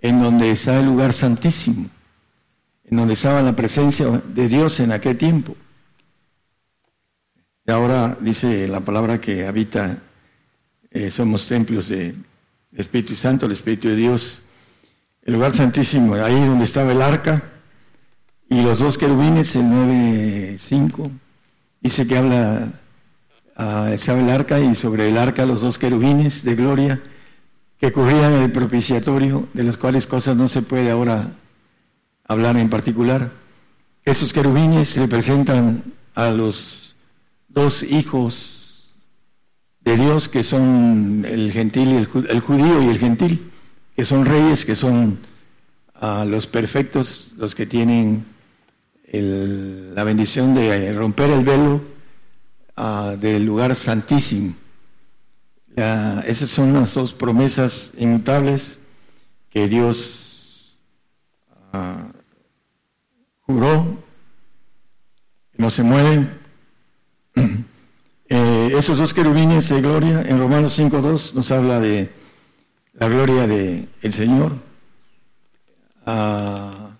[0.00, 1.88] en donde está el lugar santísimo,
[2.84, 5.56] en donde estaba la presencia de Dios en aquel tiempo.
[7.68, 9.98] Ahora dice la palabra que habita,
[10.90, 12.24] eh, somos templos del
[12.74, 14.40] Espíritu Santo, el Espíritu de Dios,
[15.22, 17.42] el lugar santísimo, ahí donde estaba el arca,
[18.48, 21.10] y los dos querubines, el 9.5,
[21.82, 22.72] dice que habla,
[23.58, 27.02] uh, estaba el arca y sobre el arca los dos querubines de gloria
[27.78, 31.32] que cubrían el propiciatorio, de las cuales cosas no se puede ahora
[32.26, 33.30] hablar en particular.
[34.06, 35.84] Esos querubines representan
[36.14, 36.87] a los
[37.58, 38.88] dos hijos
[39.80, 43.50] de Dios que son el gentil y el, judío y el gentil,
[43.96, 45.18] que son reyes, que son
[45.96, 48.24] ah, los perfectos, los que tienen
[49.10, 51.80] la bendición de romper el velo
[52.76, 54.54] ah, del lugar santísimo.
[55.74, 58.78] esas son las dos promesas inmutables
[59.50, 60.78] que Dios
[61.72, 62.06] ah,
[63.40, 63.98] juró,
[65.50, 66.38] que no se mueren,
[68.68, 72.10] Eh, esos dos querubines de gloria, en Romanos 5.2 nos habla de
[72.94, 74.56] la gloria del el Señor.
[76.04, 76.90] Ah,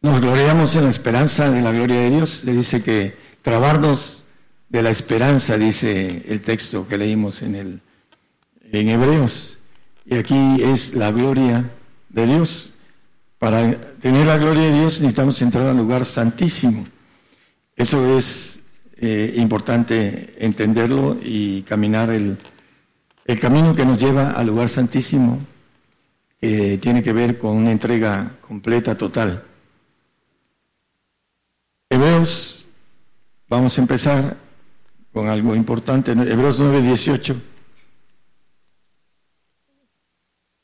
[0.00, 2.42] nos gloriamos en la esperanza de la gloria de Dios.
[2.44, 4.24] Le dice que trabarnos
[4.68, 7.80] de la esperanza, dice el texto que leímos en, el,
[8.72, 9.58] en Hebreos.
[10.04, 11.70] Y aquí es la gloria
[12.08, 12.72] de Dios.
[13.38, 16.86] Para tener la gloria de Dios necesitamos entrar al lugar santísimo.
[17.76, 18.51] Eso es
[19.02, 22.38] eh, importante entenderlo y caminar el,
[23.24, 25.40] el camino que nos lleva al lugar santísimo,
[26.40, 29.42] que tiene que ver con una entrega completa, total.
[31.90, 32.64] Hebreos,
[33.48, 34.36] vamos a empezar
[35.12, 37.36] con algo importante, Hebreos 9, 18,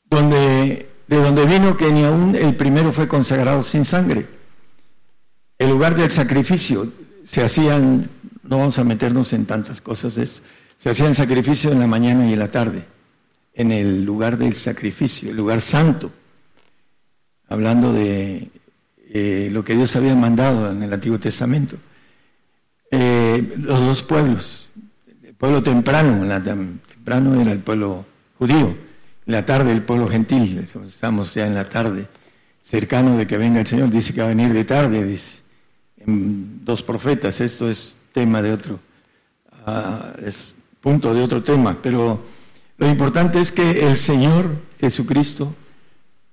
[0.05, 4.27] donde, de donde vino que ni aún el primero fue consagrado sin sangre.
[5.57, 6.89] El lugar del sacrificio
[7.25, 8.09] se hacían,
[8.49, 10.41] no vamos a meternos en tantas cosas
[10.75, 12.83] se hacían sacrificios en la mañana y en la tarde,
[13.53, 16.11] en el lugar del sacrificio, el lugar santo,
[17.47, 18.49] hablando de
[19.11, 21.75] eh, lo que Dios había mandado en el Antiguo Testamento.
[22.89, 24.69] Eh, los dos pueblos,
[25.23, 28.03] el pueblo temprano, temprano era el pueblo
[28.39, 28.75] judío,
[29.27, 32.07] en la tarde el pueblo gentil, estamos ya en la tarde,
[32.63, 35.37] cercano de que venga el Señor, dice que va a venir de tarde, dice,
[36.07, 38.79] dos profetas, esto es tema de otro,
[39.65, 42.23] ah, es punto de otro tema, pero
[42.77, 44.49] lo importante es que el Señor
[44.79, 45.53] Jesucristo,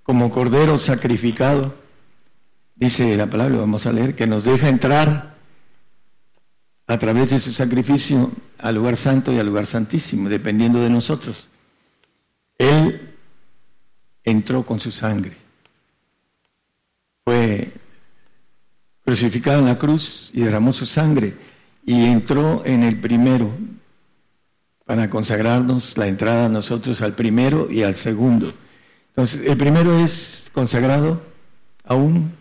[0.03, 1.75] como Cordero sacrificado,
[2.77, 5.37] dice la palabra, vamos a leer, que nos deja entrar
[6.87, 11.49] a través de su sacrificio al lugar santo y al lugar santísimo, dependiendo de nosotros.
[12.59, 13.15] Él
[14.23, 15.37] entró con su sangre.
[17.25, 17.73] Fue
[19.05, 21.35] crucificado en la cruz y derramó su sangre
[21.87, 23.49] y entró en el primero
[24.85, 28.53] para consagrarnos la entrada a nosotros al primero y al segundo.
[29.11, 31.23] Entonces, el primero es consagrado,
[31.85, 32.33] aún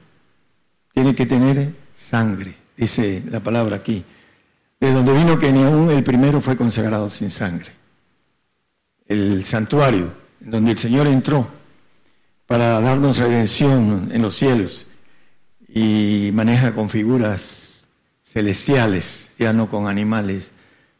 [0.94, 4.04] tiene que tener sangre, dice la palabra aquí.
[4.80, 7.72] De donde vino que ni aún el primero fue consagrado sin sangre.
[9.08, 11.48] El santuario, donde el Señor entró
[12.48, 14.88] para darnos redención en los cielos
[15.68, 17.88] y maneja con figuras
[18.24, 20.52] celestiales, ya no con animales,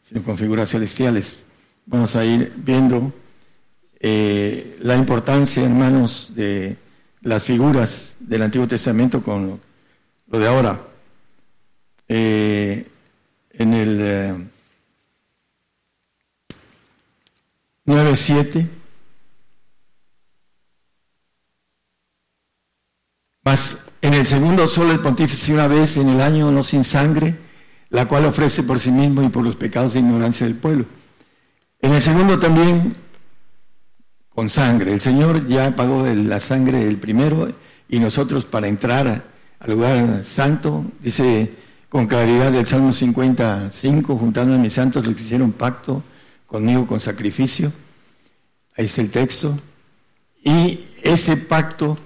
[0.02, 1.44] sino con figuras celestiales.
[1.86, 3.12] Vamos a ir viendo
[4.00, 6.76] eh, la importancia, hermanos, de
[7.22, 9.60] las figuras del Antiguo Testamento con
[10.28, 10.80] lo, de ahora.
[12.08, 12.86] Eh,
[13.50, 14.34] en el eh,
[17.86, 18.68] 9.7,
[23.44, 27.45] más en el segundo solo el pontífice una vez en el año no sin sangre,
[27.90, 30.86] la cual ofrece por sí mismo y por los pecados de ignorancia del pueblo.
[31.80, 32.96] En el segundo también
[34.36, 34.92] con sangre.
[34.92, 37.50] El Señor ya pagó la sangre del primero
[37.88, 39.24] y nosotros para entrar
[39.58, 41.54] al lugar santo, dice
[41.88, 46.02] con claridad del Salmo 55, juntando a mis santos los que hicieron pacto
[46.46, 47.72] conmigo con sacrificio.
[48.76, 49.58] Ahí está el texto.
[50.44, 51.96] Y ese pacto,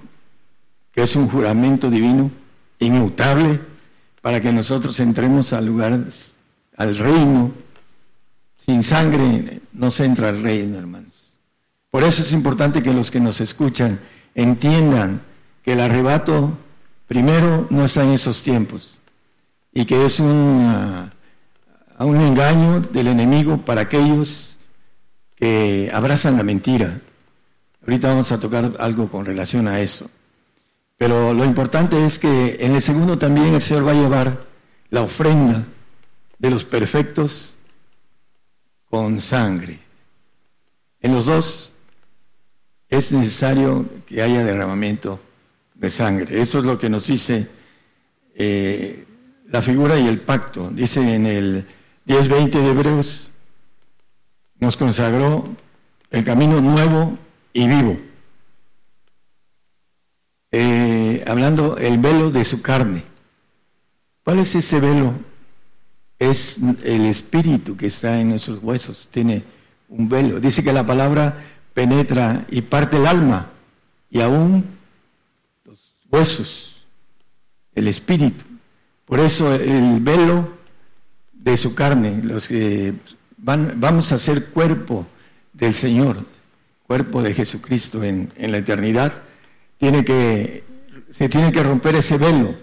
[0.93, 2.31] que es un juramento divino,
[2.78, 3.59] inmutable,
[4.20, 5.98] para que nosotros entremos al lugar,
[6.76, 7.52] al reino.
[8.56, 11.34] Sin sangre no se entra al reino, hermanos.
[11.90, 13.98] Por eso es importante que los que nos escuchan
[14.34, 15.22] entiendan
[15.62, 16.56] que el arrebato
[17.06, 18.98] primero no está en esos tiempos
[19.72, 21.10] y que es un,
[21.98, 24.56] un engaño del enemigo para aquellos
[25.34, 27.01] que abrazan la mentira.
[27.82, 30.10] Ahorita vamos a tocar algo con relación a eso.
[31.01, 34.44] Pero lo importante es que en el segundo también el Señor va a llevar
[34.90, 35.64] la ofrenda
[36.39, 37.55] de los perfectos
[38.85, 39.78] con sangre.
[41.01, 41.72] En los dos
[42.90, 45.18] es necesario que haya derramamiento
[45.74, 46.39] de sangre.
[46.39, 47.48] Eso es lo que nos dice
[48.35, 49.06] eh,
[49.48, 50.68] la figura y el pacto.
[50.68, 51.66] Dice en el
[52.09, 53.31] 10.20 de Hebreos,
[54.59, 55.48] nos consagró
[56.10, 57.16] el camino nuevo
[57.55, 58.10] y vivo
[60.52, 63.05] eh, hablando el velo de su carne.
[64.24, 65.14] ¿Cuál es ese velo?
[66.18, 69.44] Es el espíritu que está en nuestros huesos, tiene
[69.89, 70.40] un velo.
[70.40, 71.36] Dice que la palabra
[71.72, 73.51] penetra y parte el alma
[74.10, 74.64] y aún
[75.64, 76.85] los huesos,
[77.74, 78.44] el espíritu.
[79.06, 80.52] Por eso el velo
[81.32, 82.93] de su carne, los que
[83.39, 85.06] van, vamos a ser cuerpo
[85.52, 86.27] del Señor,
[86.86, 89.22] cuerpo de Jesucristo en, en la eternidad
[89.81, 90.62] tiene que,
[91.11, 92.55] se tiene que romper ese velo.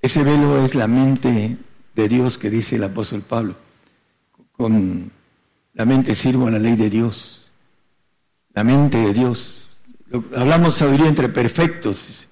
[0.00, 1.58] Ese velo es la mente
[1.94, 3.54] de Dios que dice el apóstol Pablo.
[4.52, 5.12] con
[5.74, 7.50] la mente sirvo a la ley de Dios,
[8.54, 9.68] la mente de Dios.
[10.34, 12.26] Hablamos sabiduría entre perfectos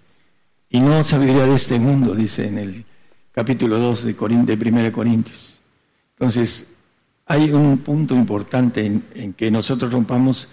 [0.70, 2.85] y no sabiduría de este mundo, dice en el
[3.32, 5.60] capítulo 2 de, de 1 Corintios.
[6.12, 6.68] Entonces,
[7.27, 10.48] hay un punto importante en, en que nosotros rompamos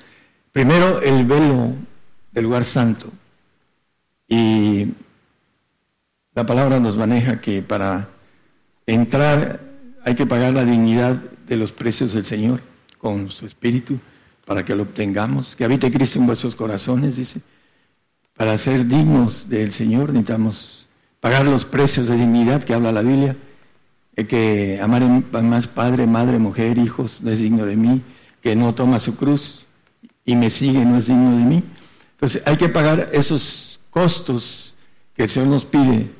[0.52, 1.74] primero el velo
[2.32, 3.11] del lugar santo
[4.28, 4.94] y
[6.34, 8.10] la palabra nos maneja que para
[8.86, 9.60] entrar
[10.04, 11.16] hay que pagar la dignidad
[11.48, 12.62] de los precios del Señor
[12.98, 13.99] con su espíritu
[14.45, 15.56] para que lo obtengamos.
[15.56, 17.41] Que habite Cristo en vuestros corazones, dice.
[18.36, 20.88] Para ser dignos del Señor necesitamos
[21.20, 23.36] pagar los precios de dignidad que habla la Biblia.
[24.16, 25.04] Que amar
[25.44, 28.02] más padre, madre, mujer, hijos no es digno de mí,
[28.41, 29.66] que no toma su cruz
[30.26, 31.64] y me sigue no es digno de mí.
[32.12, 33.66] Entonces hay que pagar esos
[33.98, 34.76] costos
[35.15, 36.11] que el Señor nos pide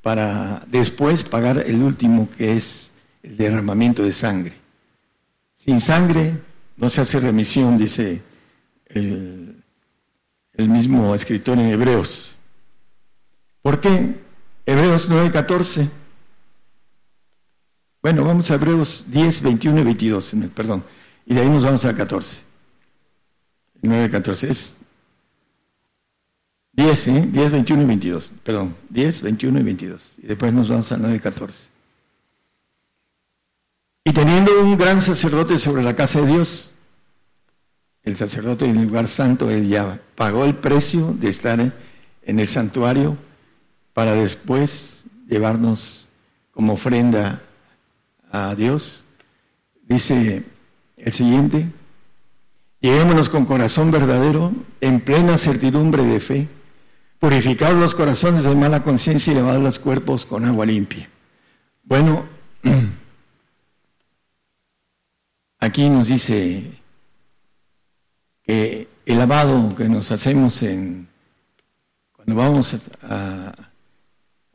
[0.00, 2.92] para después pagar el último que es
[3.24, 4.52] el derramamiento de sangre.
[5.56, 6.38] Sin sangre
[6.76, 8.22] no se hace remisión, dice
[8.86, 9.60] el,
[10.56, 12.36] mismo escritor en Hebreos.
[13.60, 14.20] ¿Por qué?
[14.64, 15.88] Hebreos 9:14.
[18.02, 20.84] Bueno, vamos a Hebreos 10, 21 y 22, perdón.
[21.26, 22.42] Y de ahí nos vamos a 14.
[23.82, 24.48] 9, 14.
[24.48, 24.76] Es
[26.76, 27.28] 10, ¿eh?
[27.32, 28.32] 10, 21 y 22.
[28.44, 30.18] Perdón, 10, 21 y 22.
[30.22, 31.68] Y después nos vamos a 9, 14.
[34.04, 36.74] Y teniendo un gran sacerdote sobre la casa de Dios,
[38.02, 41.58] el sacerdote en el lugar santo, él ya pagó el precio de estar
[42.22, 43.16] en el santuario
[43.94, 46.08] para después llevarnos
[46.52, 47.40] como ofrenda
[48.30, 49.04] a Dios.
[49.82, 50.44] Dice
[50.98, 51.72] el siguiente,
[52.80, 56.48] lleguémonos con corazón verdadero, en plena certidumbre de fe,
[57.18, 61.08] purificar los corazones de mala conciencia y lavar los cuerpos con agua limpia.
[61.82, 62.26] Bueno,
[65.58, 66.72] aquí nos dice
[68.42, 71.08] que el lavado que nos hacemos en
[72.12, 73.52] cuando vamos a,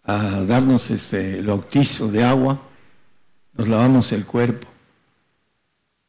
[0.03, 2.61] darnos este, el bautizo de agua,
[3.53, 4.67] nos lavamos el cuerpo,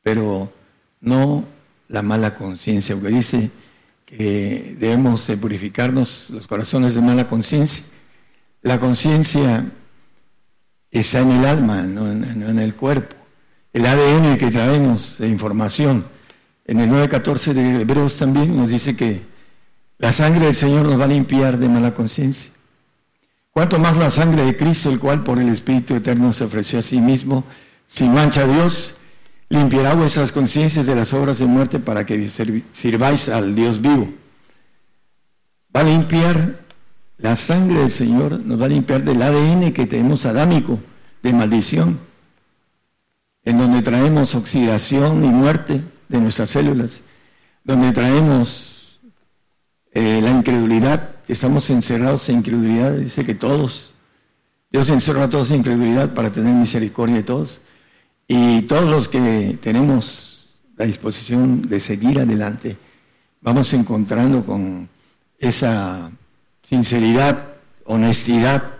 [0.02, 0.52] pero
[1.00, 1.44] no
[1.88, 3.50] la mala conciencia, porque dice
[4.18, 7.84] debemos purificarnos los corazones de mala conciencia.
[8.62, 9.64] La conciencia
[10.90, 13.16] está en el alma, no en, el cuerpo.
[13.72, 16.04] El ADN que traemos de información.
[16.66, 19.22] En el 9.14 de Hebreos también nos dice que
[19.98, 22.50] la sangre del Señor nos va a limpiar de mala conciencia.
[23.50, 26.82] Cuanto más la sangre de Cristo, el cual por el Espíritu Eterno se ofreció a
[26.82, 27.44] sí mismo,
[27.86, 28.96] sin mancha a Dios,
[29.52, 32.30] limpiará vuestras conciencias de las obras de muerte para que
[32.72, 34.08] sirváis al Dios vivo.
[35.76, 36.60] Va a limpiar
[37.18, 40.80] la sangre del Señor, nos va a limpiar del ADN que tenemos adámico,
[41.22, 41.98] de maldición,
[43.44, 47.02] en donde traemos oxidación y muerte de nuestras células,
[47.62, 49.02] donde traemos
[49.92, 53.92] eh, la incredulidad, estamos encerrados en incredulidad, dice que todos,
[54.70, 57.60] Dios encerra a todos en incredulidad para tener misericordia de todos.
[58.34, 62.78] Y todos los que tenemos la disposición de seguir adelante,
[63.42, 64.88] vamos encontrando con
[65.38, 66.10] esa
[66.62, 68.70] sinceridad, honestidad,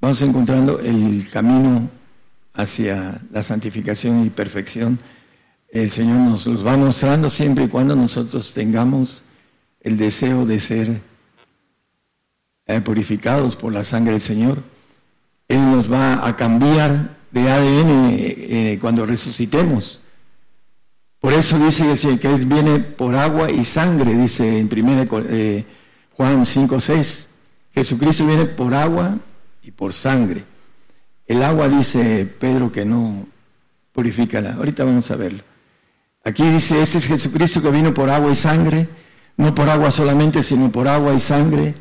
[0.00, 1.90] vamos encontrando el camino
[2.54, 4.98] hacia la santificación y perfección.
[5.70, 9.22] El Señor nos los va mostrando siempre y cuando nosotros tengamos
[9.82, 11.02] el deseo de ser
[12.64, 14.62] eh, purificados por la sangre del Señor.
[15.46, 20.00] Él nos va a cambiar de ADN eh, cuando resucitemos.
[21.20, 25.64] Por eso dice que Él viene por agua y sangre, dice en 1 eh,
[26.12, 27.28] Juan 5, 6.
[27.74, 29.18] Jesucristo viene por agua
[29.62, 30.44] y por sangre.
[31.26, 33.26] El agua dice Pedro que no
[33.92, 34.54] purifica la.
[34.54, 35.42] Ahorita vamos a verlo.
[36.24, 38.88] Aquí dice, este es Jesucristo que vino por agua y sangre,
[39.36, 41.74] no por agua solamente, sino por agua y sangre.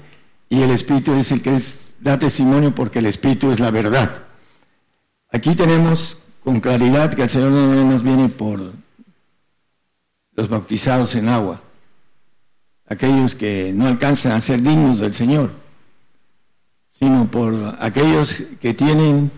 [0.50, 1.60] Y el Espíritu es el que
[2.00, 4.27] da testimonio porque el Espíritu es la verdad.
[5.32, 8.74] Aquí tenemos con claridad que el Señor no nos viene por
[10.34, 11.62] los bautizados en agua,
[12.88, 15.52] aquellos que no alcanzan a ser dignos del Señor,
[16.90, 19.32] sino por aquellos que tienen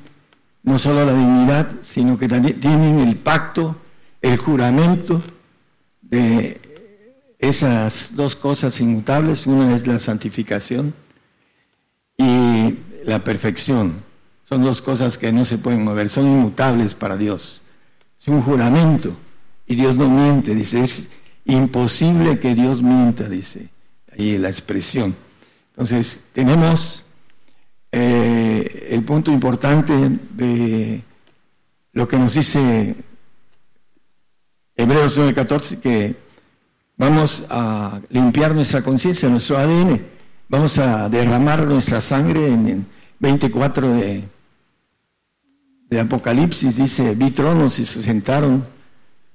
[0.63, 3.75] no solo la dignidad, sino que también tienen el pacto,
[4.21, 5.23] el juramento
[6.01, 6.61] de
[7.39, 9.47] esas dos cosas inmutables.
[9.47, 10.93] Una es la santificación
[12.17, 14.08] y la perfección.
[14.49, 17.61] Son dos cosas que no se pueden mover, son inmutables para Dios.
[18.19, 19.15] Es un juramento
[19.67, 21.07] y Dios no miente, dice, es
[21.45, 23.69] imposible que Dios mienta, dice
[24.11, 25.15] ahí la expresión.
[25.73, 27.03] Entonces, tenemos
[27.91, 29.93] eh, el punto importante
[30.31, 31.03] de
[31.93, 32.95] lo que nos dice
[34.75, 36.15] Hebreos 9:14, que
[36.97, 40.01] vamos a limpiar nuestra conciencia, nuestro ADN,
[40.47, 42.85] vamos a derramar nuestra sangre en el
[43.19, 44.38] 24 de,
[45.89, 48.65] de Apocalipsis, dice, vi tronos y se sentaron,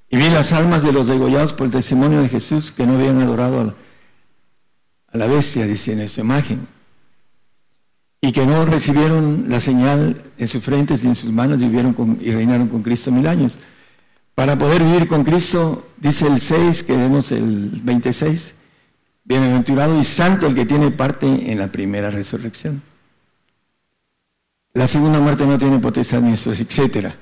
[0.09, 3.21] y vi las almas de los degollados por el testimonio de Jesús que no habían
[3.21, 3.75] adorado
[5.13, 6.67] a la, bestia, dice en su imagen
[8.25, 12.19] y que no recibieron la señal en sus frentes ni en sus manos vivieron con,
[12.23, 13.59] y reinaron con Cristo mil años.
[14.35, 18.55] Para poder vivir con Cristo, dice el 6, que vemos el 26,
[19.25, 22.83] bienaventurado y santo el que tiene parte en la primera resurrección.
[24.75, 27.13] La segunda muerte no tiene potestad ni eso, etc.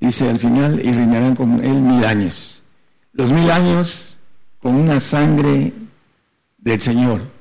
[0.00, 2.62] Dice al final, y reinarán con él mil años.
[3.12, 4.18] Los mil años
[4.60, 5.72] con una sangre
[6.58, 7.38] del Señor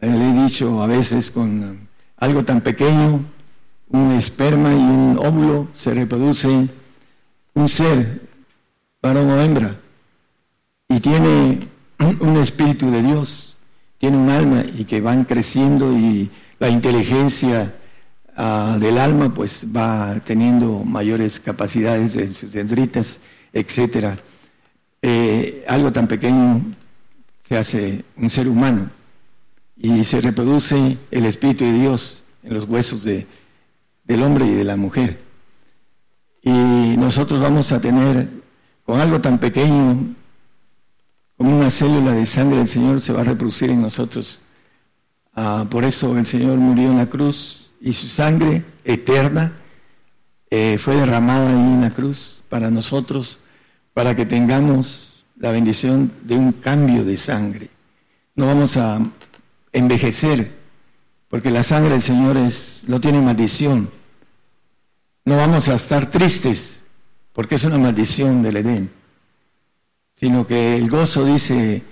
[0.00, 3.24] le he dicho a veces con algo tan pequeño,
[3.88, 6.68] un esperma y un óvulo, se reproduce
[7.54, 8.20] un ser,
[9.00, 9.76] varón o hembra,
[10.88, 11.68] y tiene
[12.20, 13.56] un espíritu de Dios,
[13.98, 17.72] tiene un alma y que van creciendo y la inteligencia
[18.36, 23.20] ah, del alma pues va teniendo mayores capacidades de sus dendritas,
[23.52, 24.18] etc.
[25.00, 26.62] Eh, algo tan pequeño
[27.44, 28.90] se hace un ser humano
[29.76, 33.26] y se reproduce el Espíritu de Dios en los huesos de,
[34.04, 35.20] del hombre y de la mujer.
[36.42, 38.28] Y nosotros vamos a tener,
[38.84, 40.14] con algo tan pequeño,
[41.36, 44.40] como una célula de sangre del Señor, se va a reproducir en nosotros.
[45.34, 49.52] Ah, por eso el Señor murió en la cruz y su sangre eterna
[50.50, 53.40] eh, fue derramada en la cruz para nosotros,
[53.92, 57.70] para que tengamos la bendición de un cambio de sangre.
[58.36, 59.00] No vamos a
[59.72, 60.52] envejecer,
[61.28, 63.90] porque la sangre del Señor es, no tiene maldición.
[65.24, 66.80] No vamos a estar tristes,
[67.32, 68.90] porque es una maldición del Edén,
[70.14, 71.82] sino que el gozo, dice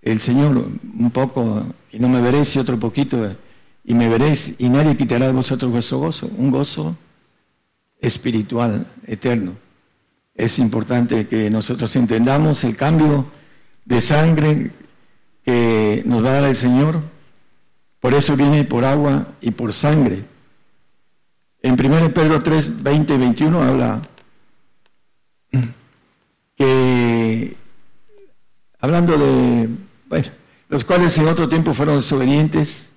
[0.00, 3.36] el Señor, un poco, y no me veréis, y otro poquito,
[3.84, 6.96] y me veréis, y nadie quitará de vosotros vuestro gozo, un gozo
[8.00, 9.54] espiritual, eterno.
[10.34, 13.26] Es importante que nosotros entendamos el cambio
[13.84, 14.70] de sangre
[15.44, 17.02] que nos va a dar el Señor.
[18.00, 20.24] Por eso viene por agua y por sangre.
[21.62, 24.08] En 1 Pedro 3, 20 y 21 habla
[26.56, 27.56] que,
[28.78, 29.68] hablando de,
[30.08, 30.28] bueno,
[30.68, 32.89] los cuales en otro tiempo fueron desobedientes,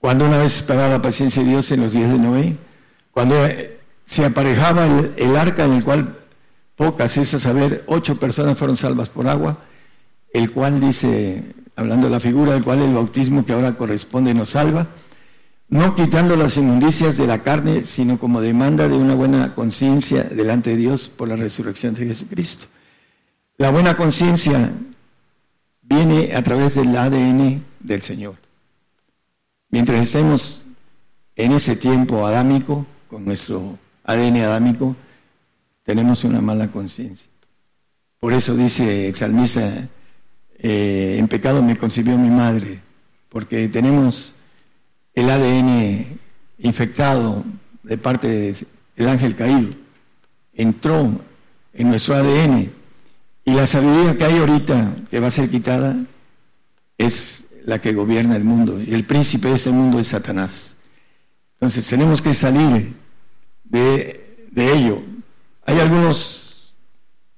[0.00, 2.56] cuando una vez esperaba la paciencia de Dios en los días de Noé,
[3.10, 3.34] cuando
[4.06, 6.18] se aparejaba el, el arca en el cual
[6.76, 9.58] pocas, es a saber, ocho personas fueron salvas por agua,
[10.32, 14.50] el cual dice hablando de la figura del cual el bautismo que ahora corresponde nos
[14.50, 14.88] salva,
[15.68, 20.70] no quitando las inmundicias de la carne, sino como demanda de una buena conciencia delante
[20.70, 22.66] de Dios por la resurrección de Jesucristo.
[23.58, 24.72] La buena conciencia
[25.82, 28.47] viene a través del ADN del Señor.
[29.70, 30.62] Mientras estemos
[31.36, 34.96] en ese tiempo adámico, con nuestro ADN adámico,
[35.84, 37.30] tenemos una mala conciencia.
[38.18, 39.14] Por eso dice el
[40.60, 42.80] eh, en pecado me concibió mi madre,
[43.28, 44.32] porque tenemos
[45.14, 46.18] el ADN
[46.58, 47.44] infectado
[47.82, 48.54] de parte
[48.96, 49.70] del ángel caído.
[50.54, 51.20] Entró
[51.72, 52.70] en nuestro ADN
[53.44, 55.96] y la sabiduría que hay ahorita que va a ser quitada
[56.96, 60.74] es la que gobierna el mundo y el príncipe de este mundo es Satanás.
[61.56, 62.94] Entonces tenemos que salir
[63.62, 64.24] de,
[64.56, 65.02] ello.
[65.66, 66.74] Hay algunos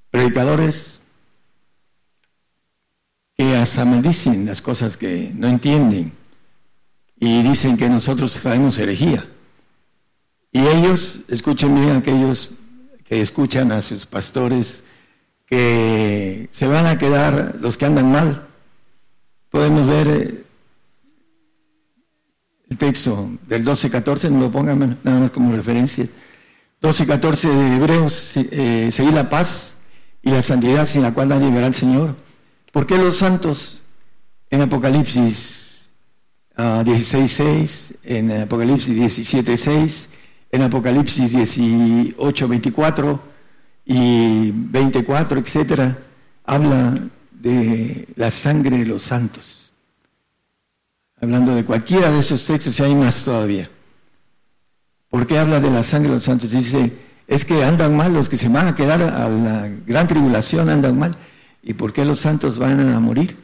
[0.09, 1.01] predicadores
[3.37, 6.13] que hasta dicen las cosas que no entienden
[7.19, 9.27] y dicen que nosotros traemos herejía.
[10.53, 12.53] Y ellos, escuchen bien aquellos
[13.05, 14.85] que escuchan a sus pastores,
[15.47, 18.50] que se van a quedar los que andan mal.
[19.51, 20.45] Podemos ver eh,
[22.71, 26.07] el texto del 12-14, no lo pongan nada más como referencia.
[26.81, 29.77] 12-14 de Hebreos, eh, seguir la paz
[30.23, 32.15] y la santidad sin la cual nadie verá al Señor
[32.73, 33.83] ¿Por qué los santos
[34.49, 35.91] en Apocalipsis
[36.57, 38.97] 16.6, ah, en Apocalipsis
[39.35, 40.07] 17.6,
[40.53, 43.21] en Apocalipsis 18.24
[43.87, 45.99] y 24, etcétera,
[46.45, 47.09] habla
[47.41, 49.73] de la sangre de los santos?
[51.21, 53.71] Hablando de cualquiera de esos textos, y hay más todavía.
[55.09, 56.53] ¿Por qué habla de la sangre de los santos?
[56.53, 56.93] Dice,
[57.27, 60.99] es que andan mal, los que se van a quedar a la gran tribulación andan
[60.99, 61.17] mal.
[61.63, 63.37] ¿Y por qué los santos van a morir?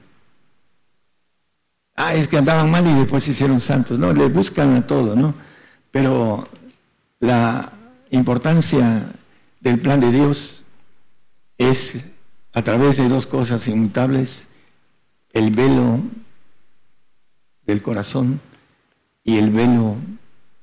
[1.94, 3.98] Ah, es que andaban mal y después se hicieron santos.
[3.98, 5.34] No, le buscan a todo, ¿no?
[5.90, 6.46] Pero
[7.20, 7.72] la
[8.10, 9.06] importancia
[9.60, 10.62] del plan de Dios
[11.58, 11.96] es
[12.56, 14.48] a través de dos cosas inmutables,
[15.34, 16.00] el velo
[17.66, 18.40] del corazón
[19.22, 19.96] y el velo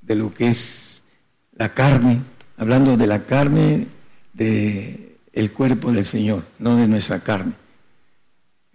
[0.01, 1.03] de lo que es
[1.51, 2.23] la carne,
[2.57, 3.87] hablando de la carne
[4.33, 7.53] del el cuerpo del Señor, no de nuestra carne.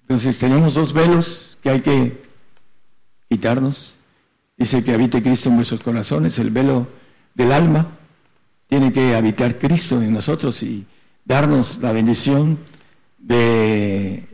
[0.02, 2.22] Entonces tenemos dos velos que hay que
[3.28, 3.96] quitarnos.
[4.56, 6.86] Dice que habite Cristo en vuestros corazones, el velo
[7.34, 7.98] del alma.
[8.68, 10.86] Tiene que habitar Cristo en nosotros y
[11.24, 12.77] darnos la bendición
[13.18, 14.24] de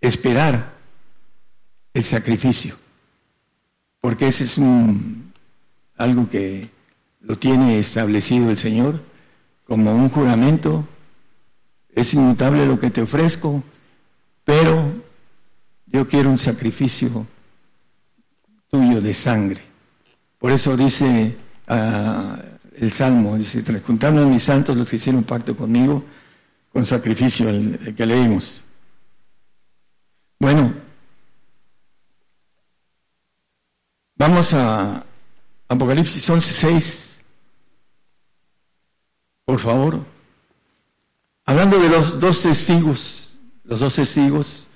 [0.00, 0.74] esperar
[1.92, 2.76] el sacrificio.
[4.00, 5.32] Porque ese es un,
[5.96, 6.70] algo que
[7.20, 9.02] lo tiene establecido el Señor
[9.64, 10.86] como un juramento.
[11.94, 13.62] Es inmutable lo que te ofrezco,
[14.44, 14.92] pero
[15.86, 17.26] yo quiero un sacrificio
[18.68, 19.62] tuyo de sangre.
[20.38, 21.36] Por eso dice
[21.68, 22.42] ah,
[22.76, 26.04] el Salmo, dice, juntando a mis santos los que hicieron pacto conmigo
[26.74, 28.60] con sacrificio, el, que leímos.
[30.40, 30.74] Bueno,
[34.16, 35.06] vamos a
[35.68, 37.20] Apocalipsis 11.6,
[39.44, 40.04] por favor.
[41.44, 44.66] Hablando de los dos testigos, los dos testigos,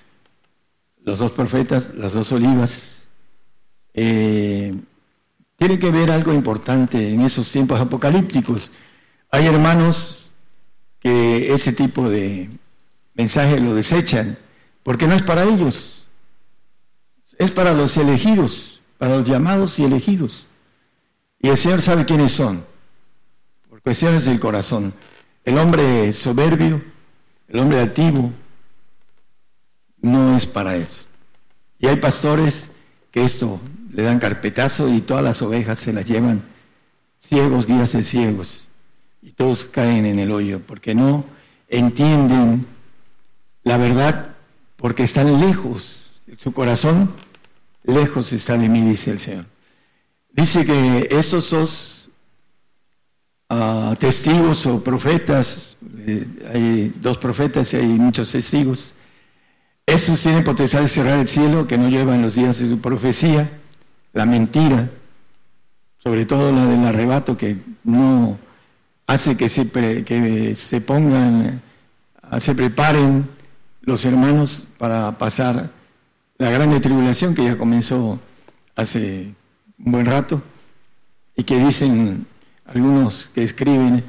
[1.03, 3.03] los dos profetas, las dos olivas,
[3.93, 4.73] eh,
[5.57, 8.71] tiene que ver algo importante en esos tiempos apocalípticos.
[9.33, 10.28] Hay hermanos
[11.01, 12.51] que ese tipo de
[13.15, 14.39] mensaje lo desechan,
[14.83, 16.07] porque no es para ellos,
[17.39, 20.47] es para los elegidos, para los llamados y elegidos.
[21.41, 22.65] Y el Señor sabe quiénes son,
[23.69, 24.93] por cuestiones del corazón.
[25.45, 26.83] El hombre soberbio,
[27.49, 28.33] el hombre altivo,
[30.01, 31.05] no es para eso.
[31.79, 32.71] Y hay pastores
[33.11, 33.61] que esto
[33.93, 36.43] le dan carpetazo y todas las ovejas se las llevan
[37.21, 38.68] ciegos, guías de ciegos.
[39.23, 41.25] Y todos caen en el hoyo porque no
[41.69, 42.67] entienden
[43.65, 44.37] la verdad
[44.77, 46.23] porque están lejos.
[46.39, 47.11] Su corazón
[47.85, 49.47] lejos está de mí, dice el Señor.
[50.31, 52.09] Dice que estos dos
[53.49, 55.77] ah, testigos o profetas,
[56.07, 58.95] eh, hay dos profetas y hay muchos testigos,
[59.87, 63.51] esos tienen potencial de cerrar el cielo que no llevan los días de su profecía,
[64.13, 64.91] la mentira,
[66.03, 68.39] sobre todo la del arrebato que no
[69.09, 71.63] hace que se, que se pongan,
[72.39, 73.29] se preparen
[73.81, 75.71] los hermanos para pasar
[76.37, 78.21] la gran tribulación que ya comenzó
[78.77, 79.35] hace
[79.79, 80.43] un buen rato
[81.35, 82.27] y que dicen
[82.67, 84.05] algunos que escriben,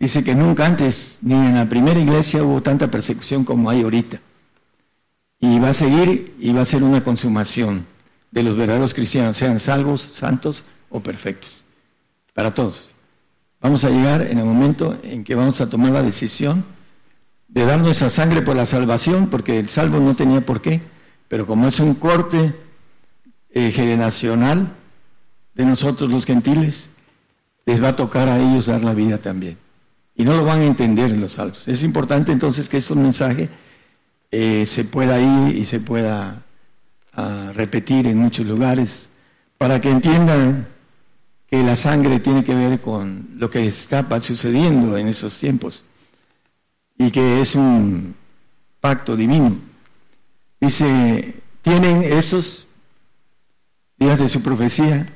[0.00, 4.20] dice que nunca antes ni en la primera iglesia hubo tanta persecución como hay ahorita.
[5.38, 7.86] Y va a seguir y va a ser una consumación
[8.32, 11.64] de los verdaderos cristianos, sean salvos, santos o perfectos.
[12.34, 12.89] Para todos.
[13.60, 16.64] Vamos a llegar en el momento en que vamos a tomar la decisión
[17.48, 20.80] de dar nuestra sangre por la salvación, porque el salvo no tenía por qué,
[21.28, 22.54] pero como es un corte
[23.50, 24.68] eh, generacional
[25.54, 26.88] de nosotros los gentiles,
[27.66, 29.58] les va a tocar a ellos dar la vida también.
[30.14, 31.68] Y no lo van a entender los salvos.
[31.68, 33.48] Es importante entonces que este mensaje
[34.30, 36.42] eh, se pueda ir y se pueda
[37.14, 39.08] ah, repetir en muchos lugares
[39.58, 40.66] para que entiendan
[41.50, 45.82] que la sangre tiene que ver con lo que está sucediendo en esos tiempos
[46.96, 48.14] y que es un
[48.80, 49.58] pacto divino.
[50.60, 52.66] Dice, tienen esos
[53.98, 55.12] días de su profecía,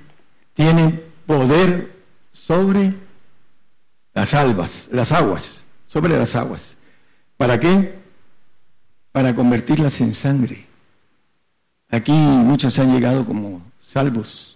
[0.54, 1.94] tienen poder
[2.32, 2.94] sobre
[4.12, 6.76] las albas, las aguas, sobre las aguas.
[7.36, 8.04] ¿Para qué?
[9.14, 10.66] para convertirlas en sangre.
[11.88, 14.53] Aquí muchos han llegado como salvos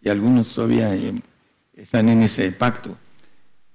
[0.00, 0.96] y algunos todavía
[1.74, 2.96] están en ese pacto,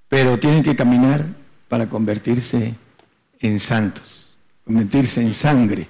[0.08, 1.26] pero tienen que caminar
[1.68, 2.76] para convertirse
[3.40, 4.36] en santos,
[4.66, 5.88] convertirse en sangre.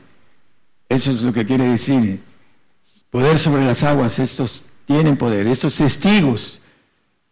[0.89, 2.21] Eso es lo que quiere decir.
[3.09, 6.61] Poder sobre las aguas, estos tienen poder, estos testigos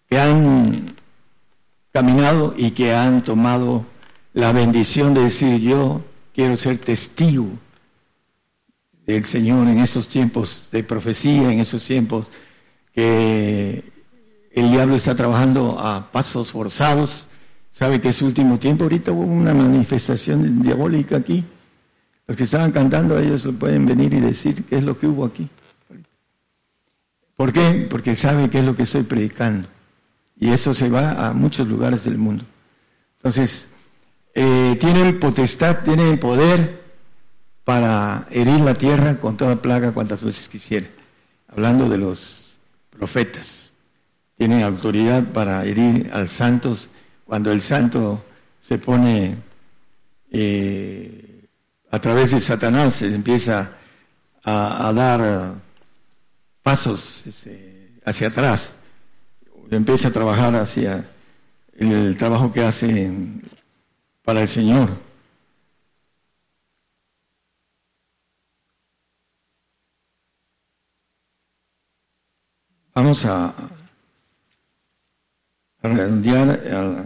[0.09, 0.95] que han
[1.91, 3.85] caminado y que han tomado
[4.33, 6.03] la bendición de decir yo
[6.33, 7.47] quiero ser testigo
[9.05, 12.27] del Señor en esos tiempos de profecía, en esos tiempos
[12.93, 13.83] que
[14.51, 17.27] el diablo está trabajando a pasos forzados.
[17.71, 18.83] Sabe que es último tiempo.
[18.83, 21.43] Ahorita hubo una manifestación diabólica aquí.
[22.27, 25.25] Los que estaban cantando, ellos lo pueden venir y decir qué es lo que hubo
[25.25, 25.49] aquí.
[27.35, 27.87] ¿Por qué?
[27.89, 29.67] Porque sabe qué es lo que estoy predicando.
[30.39, 32.43] Y eso se va a muchos lugares del mundo.
[33.17, 33.67] Entonces,
[34.33, 36.81] eh, tienen potestad, tienen poder
[37.63, 40.87] para herir la tierra con toda plaga cuantas veces quisiera.
[41.47, 42.40] Hablando de los
[42.91, 43.73] profetas,
[44.37, 46.89] tienen autoridad para herir a santos.
[47.25, 48.23] Cuando el santo
[48.59, 49.37] se pone
[50.31, 51.31] eh,
[51.91, 53.71] a través de Satanás empieza
[54.43, 55.55] a, dar
[56.63, 58.77] pasos este, hacia atrás,
[59.69, 61.05] empieza a trabajar hacia
[61.77, 63.11] el, trabajo que hace
[64.23, 65.10] para el Señor.
[72.93, 73.53] Vamos a,
[75.81, 77.05] redondear a,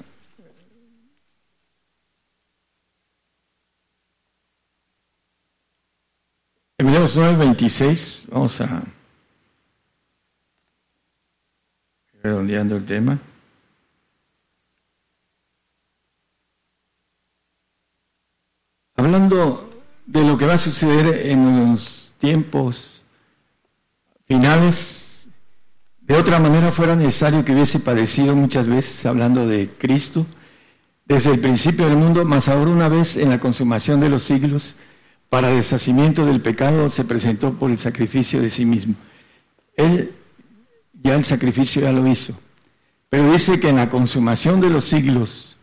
[6.78, 8.84] Hebreos 9:26, vamos a
[12.24, 13.20] redondeando el tema.
[18.96, 19.70] Hablando
[20.08, 23.04] de lo que va a suceder en los tiempos
[24.26, 25.05] finales,
[26.06, 30.28] de otra manera fuera necesario que hubiese padecido muchas veces, hablando de Cristo,
[31.06, 34.76] desde el principio del mundo, más ahora una vez en la consumación de los siglos,
[35.30, 38.94] para deshacimiento del pecado se presentó por el sacrificio de sí mismo.
[39.76, 40.14] Él
[40.94, 42.38] ya el sacrificio ya lo hizo,
[43.10, 45.58] pero dice que en la consumación de los siglos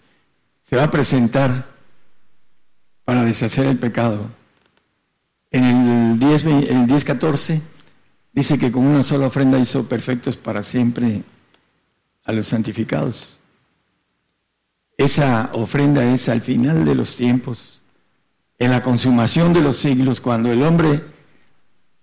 [0.65, 1.69] se va a presentar
[3.05, 4.29] para deshacer el pecado.
[5.53, 7.63] En el 10, el 10 14
[8.33, 11.23] dice que con una sola ofrenda hizo perfectos para siempre
[12.25, 13.39] a los santificados.
[14.97, 17.81] Esa ofrenda es al final de los tiempos
[18.59, 21.03] en la consumación de los siglos, cuando el hombre,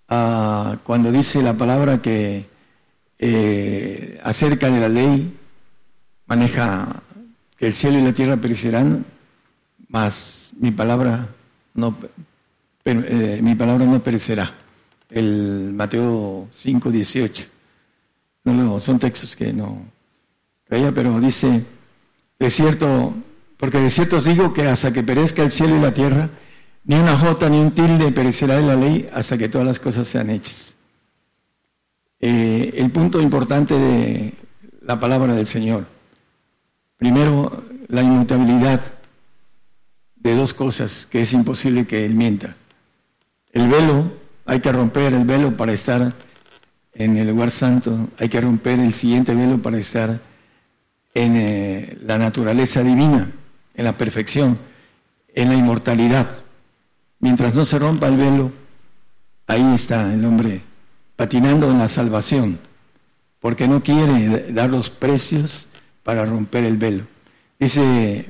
[0.08, 2.46] ah, cuando dice la palabra que
[3.18, 5.38] eh, acerca de la ley,
[6.26, 7.02] maneja
[7.56, 9.06] que el cielo y la tierra perecerán,
[9.88, 11.28] mas mi palabra
[11.74, 11.96] no,
[12.84, 14.52] eh, mi palabra no perecerá.
[15.10, 17.46] El Mateo 5, 18.
[18.44, 19.84] No, son textos que no
[20.64, 21.64] creía, pero dice,
[22.38, 23.12] de cierto,
[23.56, 26.30] porque de cierto os digo que hasta que perezca el cielo y la tierra,
[26.84, 30.06] ni una jota ni un tilde perecerá de la ley hasta que todas las cosas
[30.06, 30.74] sean hechas.
[32.20, 34.34] Eh, el punto importante de
[34.82, 35.86] la palabra del Señor.
[36.96, 38.80] Primero, la inmutabilidad
[40.16, 42.56] de dos cosas que es imposible que Él mienta.
[43.52, 44.12] El velo,
[44.50, 46.12] hay que romper el velo para estar
[46.94, 50.20] en el lugar santo, hay que romper el siguiente velo para estar
[51.14, 53.30] en eh, la naturaleza divina,
[53.76, 54.58] en la perfección,
[55.36, 56.36] en la inmortalidad.
[57.20, 58.50] Mientras no se rompa el velo,
[59.46, 60.62] ahí está el hombre
[61.14, 62.58] patinando en la salvación,
[63.38, 65.68] porque no quiere dar los precios
[66.02, 67.04] para romper el velo.
[67.56, 68.26] Dice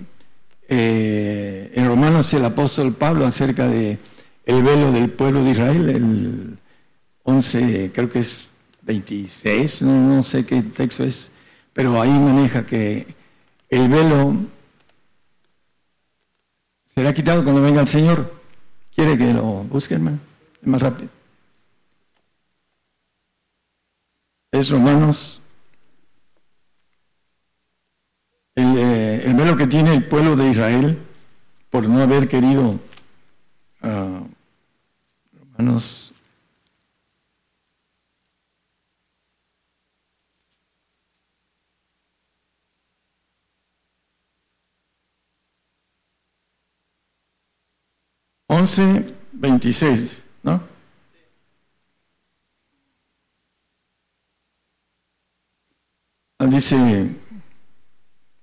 [0.69, 3.99] eh, en Romanos el apóstol Pablo acerca de
[4.45, 6.59] el velo del pueblo de Israel, el
[7.25, 8.49] 11, creo que es
[8.83, 11.31] 26, no, no sé qué texto es,
[11.73, 13.15] pero ahí maneja que
[13.69, 14.37] el velo
[16.95, 18.41] será quitado cuando venga el Señor.
[18.95, 20.19] ¿Quiere que lo busque, hermano?
[20.63, 21.09] Más rápido.
[24.53, 25.41] Es Romanos.
[28.57, 30.99] El, eh, el, velo que tiene el pueblo de Israel
[31.71, 32.79] por no haber querido.
[33.83, 34.20] Uh,
[35.61, 36.13] Romanos.
[48.49, 50.61] Once, veintiséis, ¿no?
[56.39, 56.77] Ah, dice,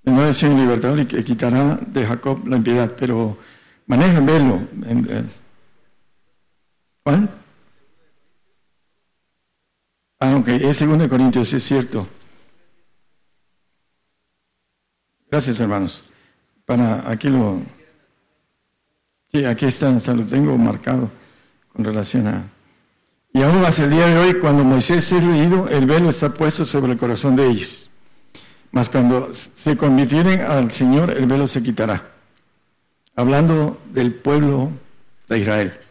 [0.03, 3.37] no es libertador y que quitará de Jacob la impiedad, pero
[3.87, 4.61] maneja velo.
[7.07, 7.29] ¿Cuál?
[10.19, 12.05] Ah, ok, es 2 Corintios, es cierto.
[15.31, 16.03] Gracias, hermanos.
[16.65, 17.61] Para aquí lo
[19.31, 21.09] Sí, aquí está, lo tengo marcado
[21.71, 22.43] con relación a...
[23.31, 26.65] Y aún hasta el día de hoy, cuando Moisés es leído, el velo está puesto
[26.65, 27.89] sobre el corazón de ellos.
[28.71, 32.11] Mas cuando se convirtieren al Señor, el velo se quitará.
[33.15, 34.71] Hablando del pueblo
[35.29, 35.86] de Israel.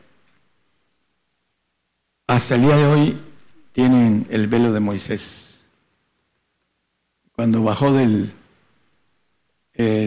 [2.26, 3.20] Hasta el día de hoy
[3.72, 5.64] tienen el velo de Moisés.
[7.32, 8.32] Cuando bajó del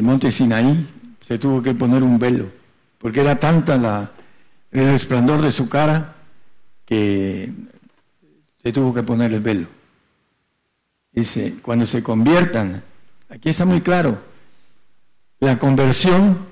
[0.01, 0.87] monte Sinaí,
[1.21, 2.59] se tuvo que poner un velo
[2.99, 4.11] porque era tanta la,
[4.71, 6.15] el resplandor de su cara
[6.85, 7.51] que
[8.61, 9.67] se tuvo que poner el velo.
[11.11, 12.83] Dice, cuando se conviertan,
[13.29, 14.21] aquí está muy claro,
[15.39, 16.45] la conversión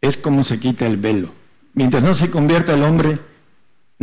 [0.00, 1.32] es como se quita el velo.
[1.72, 3.18] Mientras no se convierta el hombre,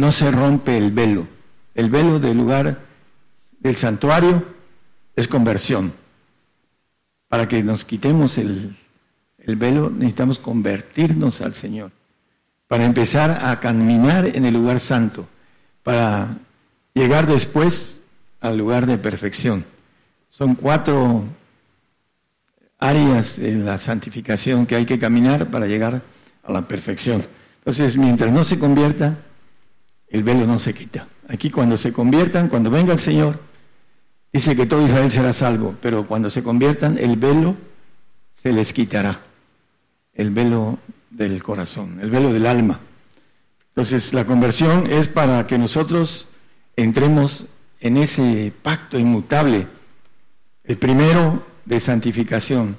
[0.01, 1.27] no se rompe el velo.
[1.75, 2.79] El velo del lugar
[3.59, 4.43] del santuario
[5.15, 5.93] es conversión.
[7.27, 8.75] Para que nos quitemos el,
[9.37, 11.91] el velo, necesitamos convertirnos al Señor
[12.67, 15.27] para empezar a caminar en el lugar santo,
[15.83, 16.39] para
[16.95, 18.01] llegar después
[18.39, 19.65] al lugar de perfección.
[20.29, 21.25] Son cuatro
[22.79, 26.01] áreas en la santificación que hay que caminar para llegar
[26.43, 27.23] a la perfección.
[27.59, 29.19] Entonces, mientras no se convierta,
[30.11, 31.07] el velo no se quita.
[31.27, 33.39] Aquí cuando se conviertan, cuando venga el Señor,
[34.31, 37.55] dice que todo Israel será salvo, pero cuando se conviertan, el velo
[38.35, 39.21] se les quitará.
[40.13, 40.77] El velo
[41.09, 42.79] del corazón, el velo del alma.
[43.69, 46.27] Entonces, la conversión es para que nosotros
[46.75, 47.45] entremos
[47.79, 49.67] en ese pacto inmutable.
[50.65, 52.77] El primero de santificación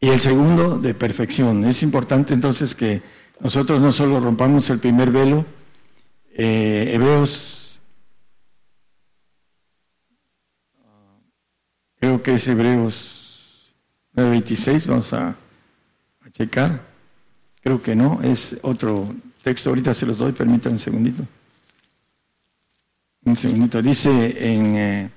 [0.00, 1.64] y el segundo de perfección.
[1.64, 3.02] Es importante entonces que
[3.40, 5.44] nosotros no solo rompamos el primer velo,
[6.32, 7.80] eh, Hebreos,
[11.98, 13.72] creo que es Hebreos
[14.14, 15.36] 9:26, vamos a,
[16.32, 16.80] checar,
[17.60, 19.12] creo que no, es otro
[19.42, 21.26] texto, ahorita se los doy, permítanme un segundito.
[23.24, 25.10] Un segundito, dice en eh,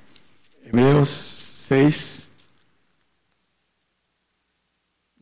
[0.66, 2.30] Hebreos 6,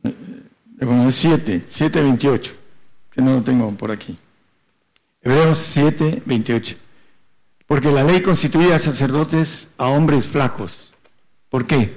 [0.04, 2.54] eh, 7, 7, 28,
[3.10, 4.18] que no lo tengo por aquí.
[5.22, 6.76] Hebreos 7, 28.
[7.66, 10.94] Porque la ley constituía sacerdotes a hombres flacos.
[11.48, 11.96] ¿Por qué?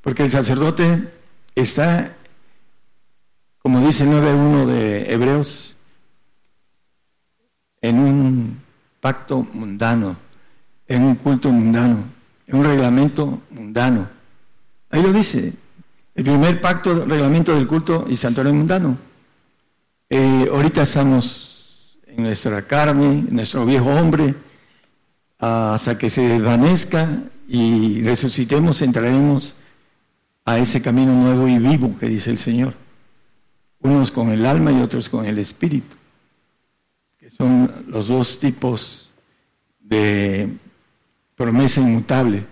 [0.00, 1.12] Porque el sacerdote
[1.56, 2.16] está,
[3.58, 5.76] como dice el 9.1 de Hebreos,
[7.82, 8.62] en un
[9.00, 10.16] pacto mundano,
[10.86, 12.04] en un culto mundano,
[12.46, 14.08] en un reglamento mundano.
[14.90, 15.54] Ahí lo dice,
[16.14, 18.96] el primer pacto, reglamento del culto y santuario mundano.
[20.08, 21.49] Eh, ahorita estamos
[22.22, 24.34] nuestra carne, nuestro viejo hombre,
[25.38, 29.54] hasta que se desvanezca y resucitemos, entraremos
[30.44, 32.74] a ese camino nuevo y vivo que dice el Señor.
[33.80, 36.00] Unos con el alma y otros con el espíritu
[37.36, 39.10] son los dos tipos
[39.80, 40.56] de
[41.36, 42.44] promesa inmutable.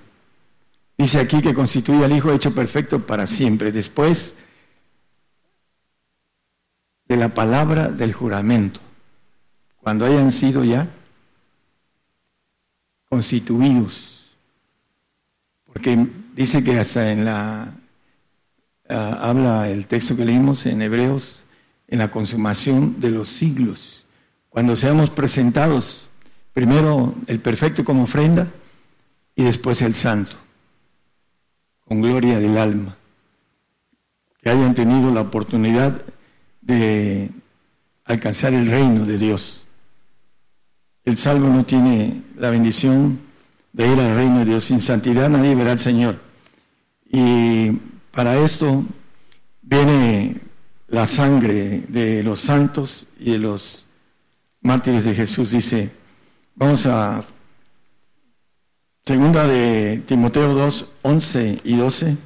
[0.97, 4.35] Dice aquí que constituye al Hijo hecho perfecto para siempre, después
[7.07, 8.81] de la palabra del juramento,
[9.89, 10.87] cuando hayan sido ya
[13.09, 14.37] constituidos.
[15.65, 17.73] Porque dice que hasta en la,
[18.91, 21.43] ah, habla el texto que leímos en Hebreos,
[21.87, 24.05] en la consumación de los siglos
[24.51, 26.11] cuando seamos presentados,
[26.53, 28.49] primero el perfecto como ofrenda
[29.35, 30.37] y después el santo,
[31.87, 32.95] con gloria del alma,
[34.43, 36.03] que hayan tenido la oportunidad
[36.61, 37.31] de
[38.05, 39.65] alcanzar el reino de Dios.
[41.09, 43.19] El salvo no tiene la bendición
[43.73, 44.65] de ir al reino de Dios.
[44.65, 46.21] Sin santidad nadie verá al Señor.
[47.11, 47.71] Y
[48.13, 48.85] para esto
[49.63, 50.39] viene
[50.89, 53.87] la sangre de los santos y de los
[54.61, 55.91] mártires de Jesús, dice,
[56.55, 57.25] vamos a
[59.07, 62.17] segunda de Timoteo 2, 11 y 12.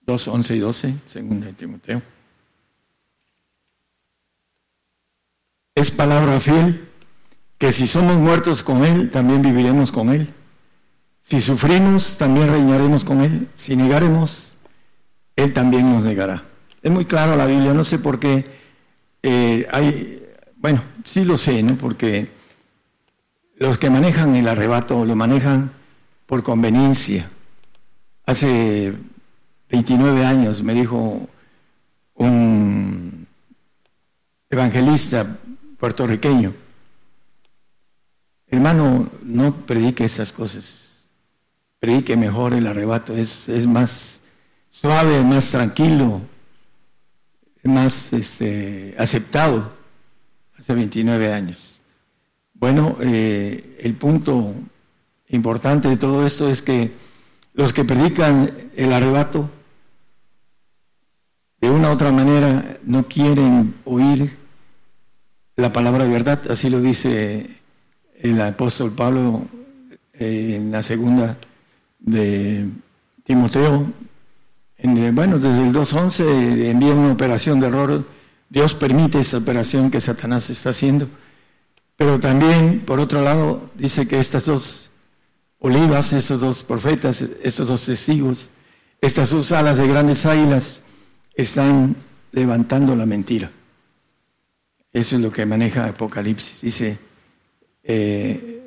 [0.00, 2.13] Dos, once y doce, segunda de Timoteo.
[5.74, 6.88] Es palabra fiel
[7.58, 10.32] que si somos muertos con Él, también viviremos con Él.
[11.22, 13.48] Si sufrimos, también reinaremos con Él.
[13.56, 14.56] Si negaremos,
[15.34, 16.44] Él también nos negará.
[16.80, 18.44] Es muy claro la Biblia, no sé por qué
[19.22, 20.22] eh, hay,
[20.56, 21.76] bueno, sí lo sé, ¿no?
[21.76, 22.30] Porque
[23.56, 25.72] los que manejan el arrebato lo manejan
[26.26, 27.30] por conveniencia.
[28.26, 28.94] Hace
[29.70, 31.26] 29 años me dijo
[32.14, 33.26] un
[34.50, 35.38] evangelista
[35.84, 36.54] puertorriqueño,
[38.48, 41.04] hermano, no predique esas cosas,
[41.78, 44.22] predique mejor el arrebato, es, es más
[44.70, 46.22] suave, más tranquilo,
[47.64, 49.74] más este, aceptado
[50.58, 51.78] hace 29 años.
[52.54, 54.54] Bueno, eh, el punto
[55.28, 56.92] importante de todo esto es que
[57.52, 59.50] los que predican el arrebato,
[61.60, 64.43] de una u otra manera, no quieren oír
[65.56, 67.60] la palabra verdad, así lo dice
[68.18, 69.46] el apóstol Pablo
[70.12, 71.36] en la segunda
[71.98, 72.68] de
[73.24, 73.86] Timoteo,
[74.84, 78.04] eh, bueno, desde el 2.11 envía una operación de error.
[78.50, 81.08] Dios permite esa operación que Satanás está haciendo.
[81.96, 84.90] Pero también, por otro lado, dice que estas dos
[85.58, 88.50] olivas, estos dos profetas, estos dos testigos,
[89.00, 90.82] estas dos alas de grandes águilas,
[91.34, 91.96] están
[92.32, 93.50] levantando la mentira.
[94.94, 96.60] Eso es lo que maneja Apocalipsis.
[96.60, 96.96] Dice,
[97.82, 98.64] eh,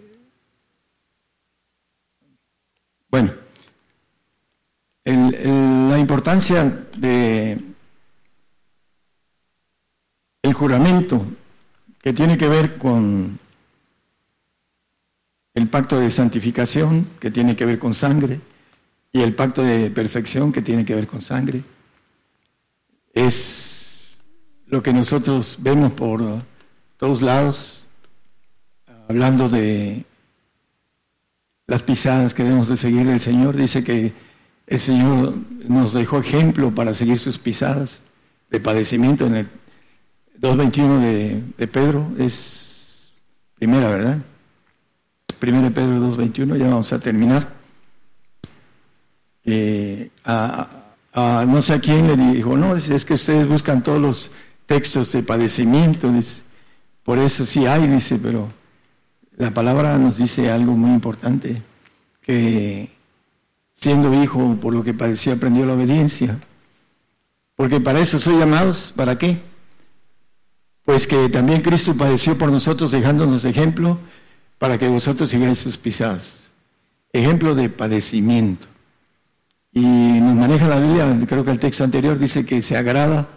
[3.09, 3.31] bueno,
[5.05, 6.65] la importancia
[6.97, 7.57] de
[10.41, 11.25] el juramento
[12.01, 13.39] que tiene que ver con
[15.53, 18.41] el pacto de santificación que tiene que ver con sangre
[19.13, 21.63] y el pacto de perfección que tiene que ver con sangre
[23.13, 23.76] es
[24.67, 26.21] lo que nosotros vemos por
[26.97, 27.85] todos lados
[29.07, 30.05] hablando de
[31.67, 33.55] las pisadas que debemos de seguir del Señor.
[33.55, 34.13] Dice que
[34.67, 35.33] el Señor
[35.67, 38.03] nos dejó ejemplo para seguir sus pisadas
[38.49, 39.49] de padecimiento en el
[40.41, 42.11] 2.21 de, de Pedro.
[42.17, 43.11] Es
[43.55, 44.17] primera, ¿verdad?
[45.39, 47.53] Primera Pedro 2.21, ya vamos a terminar.
[49.45, 50.67] Eh, a,
[51.13, 54.31] a- no sé a quién le dijo, no, es que ustedes buscan todos los
[54.67, 56.43] textos de padecimiento, dice.
[57.03, 58.49] por eso sí hay, dice, pero
[59.37, 61.63] la palabra nos dice algo muy importante,
[62.21, 62.91] que
[63.73, 66.37] siendo hijo, por lo que padeció, aprendió la obediencia.
[67.55, 69.39] Porque para eso soy llamados, ¿para qué?
[70.83, 73.97] Pues que también Cristo padeció por nosotros dejándonos ejemplo
[74.57, 76.51] para que vosotros sigáis sus pisadas.
[77.13, 78.67] Ejemplo de padecimiento.
[79.71, 83.27] Y nos maneja la Biblia, creo que el texto anterior dice que se agrada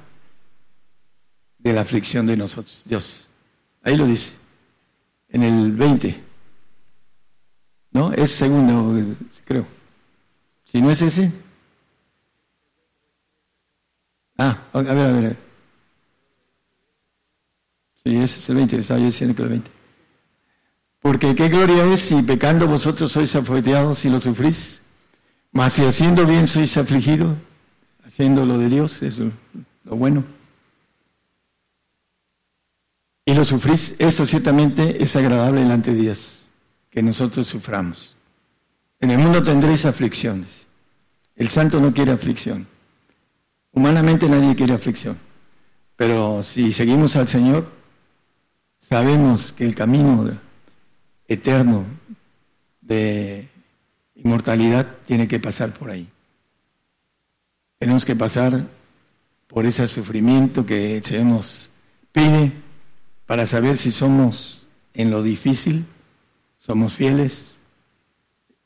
[1.62, 3.28] de la aflicción de nosotros, Dios.
[3.82, 4.40] Ahí lo dice
[5.30, 6.22] en el 20.
[7.92, 8.12] ¿No?
[8.12, 9.66] Es segundo, creo.
[10.64, 11.32] Si no es ese.
[14.38, 15.26] Ah, a ver, a ver.
[15.26, 15.36] a.
[18.02, 19.70] Sí, es el 20, estaba yo diciendo que el 20.
[21.00, 24.82] Porque qué gloria es si pecando vosotros sois afueteados y lo sufrís,
[25.50, 27.36] mas si haciendo bien sois afligidos,
[28.04, 29.32] haciendo lo de Dios, es lo
[29.96, 30.24] bueno.
[33.30, 36.46] Y lo sufrís, eso ciertamente es agradable delante de Dios,
[36.90, 38.16] que nosotros suframos.
[38.98, 40.66] En el mundo tendréis aflicciones.
[41.36, 42.66] El santo no quiere aflicción.
[43.70, 45.16] Humanamente nadie quiere aflicción.
[45.94, 47.70] Pero si seguimos al Señor,
[48.80, 50.36] sabemos que el camino
[51.28, 51.84] eterno
[52.80, 53.48] de
[54.16, 56.08] inmortalidad tiene que pasar por ahí.
[57.78, 58.66] Tenemos que pasar
[59.46, 61.70] por ese sufrimiento que Señor nos
[62.10, 62.69] pide
[63.30, 65.86] para saber si somos en lo difícil,
[66.58, 67.58] somos fieles,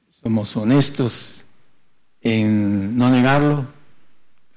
[0.09, 1.45] somos honestos
[2.23, 3.66] en no negarlo.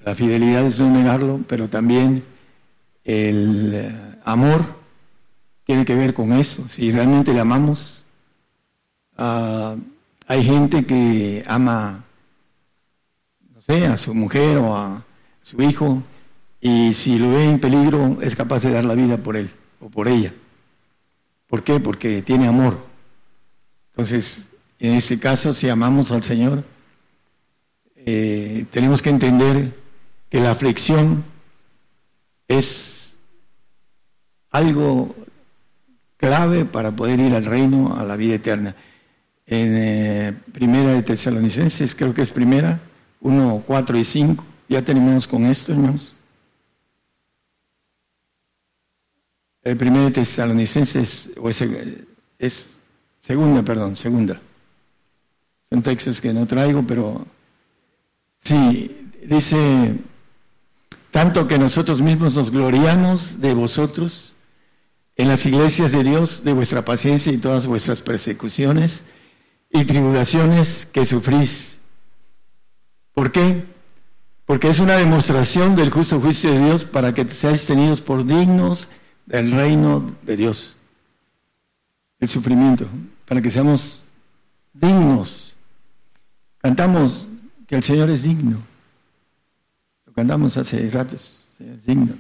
[0.06, 2.24] La fidelidad es no negarlo, pero también
[3.04, 4.78] el eh, amor
[5.66, 6.70] tiene que ver con eso.
[6.70, 8.06] Si realmente le amamos,
[9.18, 9.76] ah,
[10.26, 12.06] hay gente que ama,
[13.54, 15.04] no sé, a su mujer o a
[15.44, 16.02] su hijo,
[16.62, 19.90] y si lo ve en peligro es capaz de dar la vida por él o
[19.90, 20.34] por ella.
[21.48, 21.80] ¿Por qué?
[21.80, 22.86] Porque tiene amor.
[23.92, 24.50] Entonces,
[24.80, 26.64] en ese caso, si amamos al Señor,
[27.96, 29.76] eh, tenemos que entender
[30.30, 31.24] que la aflicción
[32.48, 33.16] es
[34.52, 35.16] algo
[36.18, 38.76] clave para poder ir al reino, a la vida eterna.
[39.46, 42.80] En eh, Primera de Tesalonicenses, creo que es Primera,
[43.22, 44.44] 1, 4 y 5.
[44.70, 46.17] Ya terminamos con esto, hermanos.
[49.68, 51.62] El Primera de Tesalonicenses, o es,
[52.40, 52.68] es
[53.20, 54.40] segunda, perdón, segunda.
[55.70, 57.28] Son textos que no traigo, pero
[58.38, 60.00] sí, dice,
[61.12, 64.34] tanto que nosotros mismos nos gloriamos de vosotros
[65.18, 69.04] en las iglesias de Dios, de vuestra paciencia y todas vuestras persecuciones
[69.70, 71.80] y tribulaciones que sufrís.
[73.14, 73.66] ¿Por qué?
[74.46, 78.88] Porque es una demostración del justo juicio de Dios para que seáis tenidos por dignos
[79.28, 80.76] del reino de Dios.
[82.20, 82.88] El sufrimiento,
[83.28, 84.04] para que seamos
[84.74, 85.54] dignos.
[86.58, 87.28] Cantamos
[87.68, 88.64] que el Señor es digno.
[90.06, 91.44] Lo cantamos hace ratos.
[91.60, 92.16] es digno.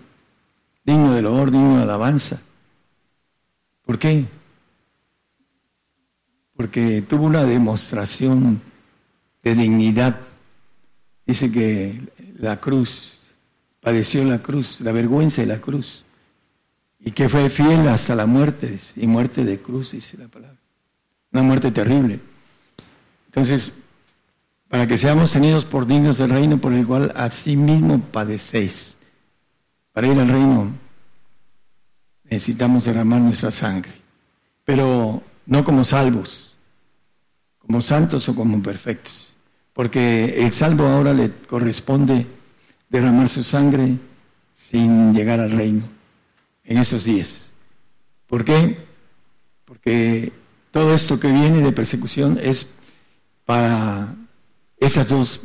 [0.85, 2.39] Digno de loor, digno de alabanza.
[3.85, 4.25] ¿Por qué?
[6.55, 8.61] Porque tuvo una demostración
[9.41, 10.19] de dignidad.
[11.25, 12.01] Dice que
[12.38, 13.19] la cruz,
[13.81, 16.03] padeció la cruz, la vergüenza de la cruz.
[16.99, 20.57] Y que fue fiel hasta la muerte, y muerte de cruz, dice la palabra.
[21.32, 22.19] Una muerte terrible.
[23.28, 23.74] Entonces,
[24.68, 28.98] para que seamos tenidos por dignos del reino por el cual asimismo padecéis.
[29.94, 30.72] Para ir al reino
[32.24, 33.94] necesitamos derramar nuestra sangre,
[34.65, 36.57] pero no como salvos,
[37.60, 39.36] como santos o como perfectos,
[39.74, 42.28] porque el salvo ahora le corresponde
[42.90, 43.98] derramar su sangre
[44.56, 45.97] sin llegar al reino
[46.68, 47.52] en esos días.
[48.27, 48.85] ¿Por qué?
[49.65, 50.31] Porque
[50.69, 52.68] todo esto que viene de persecución es
[53.45, 54.14] para
[54.80, 55.41] esas dos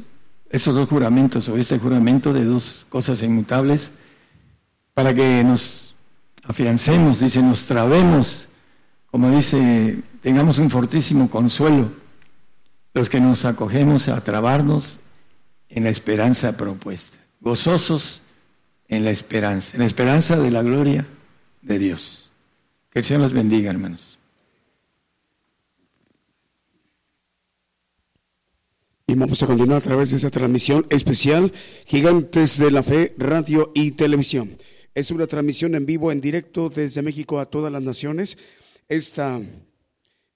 [0.53, 3.93] esos dos juramentos o este juramento de dos cosas inmutables
[4.93, 5.95] para que nos
[6.45, 8.49] afiancemos, dice, nos trabemos,
[9.11, 11.91] como dice, tengamos un fortísimo consuelo,
[12.93, 15.01] los que nos acogemos a trabarnos
[15.71, 18.22] en la esperanza propuesta, gozosos
[18.93, 21.07] en la esperanza, en la esperanza de la gloria
[21.63, 22.31] de Dios.
[22.91, 24.19] Que el Señor los bendiga, hermanos.
[29.07, 31.55] Y vamos a continuar a través de esa transmisión especial
[31.87, 34.59] Gigantes de la Fe, Radio y Televisión.
[34.95, 38.37] Es una transmisión en vivo, en directo desde México a todas las naciones.
[38.91, 39.41] Esta,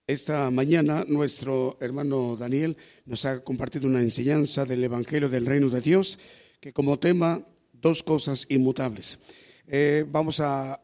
[0.06, 5.82] esta mañana nuestro hermano Daniel nos ha compartido una enseñanza del Evangelio del Reino de
[5.82, 6.18] Dios
[6.58, 7.44] que como tema
[7.80, 9.18] dos cosas inmutables.
[9.68, 10.80] Eh, vamos a,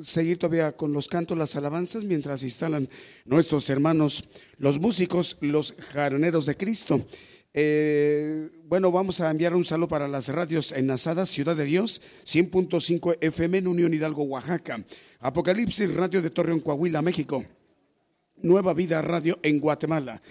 [0.00, 2.88] seguir todavía con los cantos, las alabanzas, mientras instalan
[3.24, 4.24] nuestros hermanos,
[4.58, 7.04] los músicos, los jaraneros de Cristo.
[7.52, 13.18] Eh, bueno, vamos a enviar un saludo para las radios enlazadas, Ciudad de Dios, 100.5
[13.20, 14.84] FM en Unión Hidalgo, Oaxaca.
[15.18, 17.44] Apocalipsis Radio de Torreón, Coahuila, México.
[18.42, 20.22] Nueva Vida Radio en Guatemala.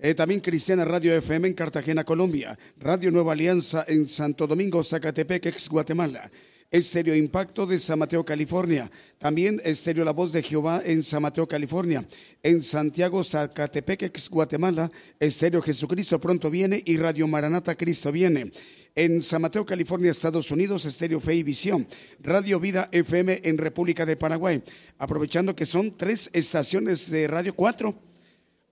[0.00, 2.56] Eh, también Cristiana Radio FM en Cartagena, Colombia.
[2.78, 6.30] Radio Nueva Alianza en Santo Domingo, Zacatepec, ex Guatemala.
[6.70, 8.88] Estéreo Impacto de San Mateo, California.
[9.18, 12.06] También Estéreo La Voz de Jehová en San Mateo, California.
[12.44, 14.88] En Santiago, Zacatepec, ex Guatemala.
[15.18, 18.52] Estéreo Jesucristo pronto viene y Radio Maranata Cristo viene.
[18.94, 21.88] En San Mateo, California, Estados Unidos, Estéreo Fe y Visión.
[22.20, 24.62] Radio Vida FM en República de Paraguay.
[24.98, 28.07] Aprovechando que son tres estaciones de radio, cuatro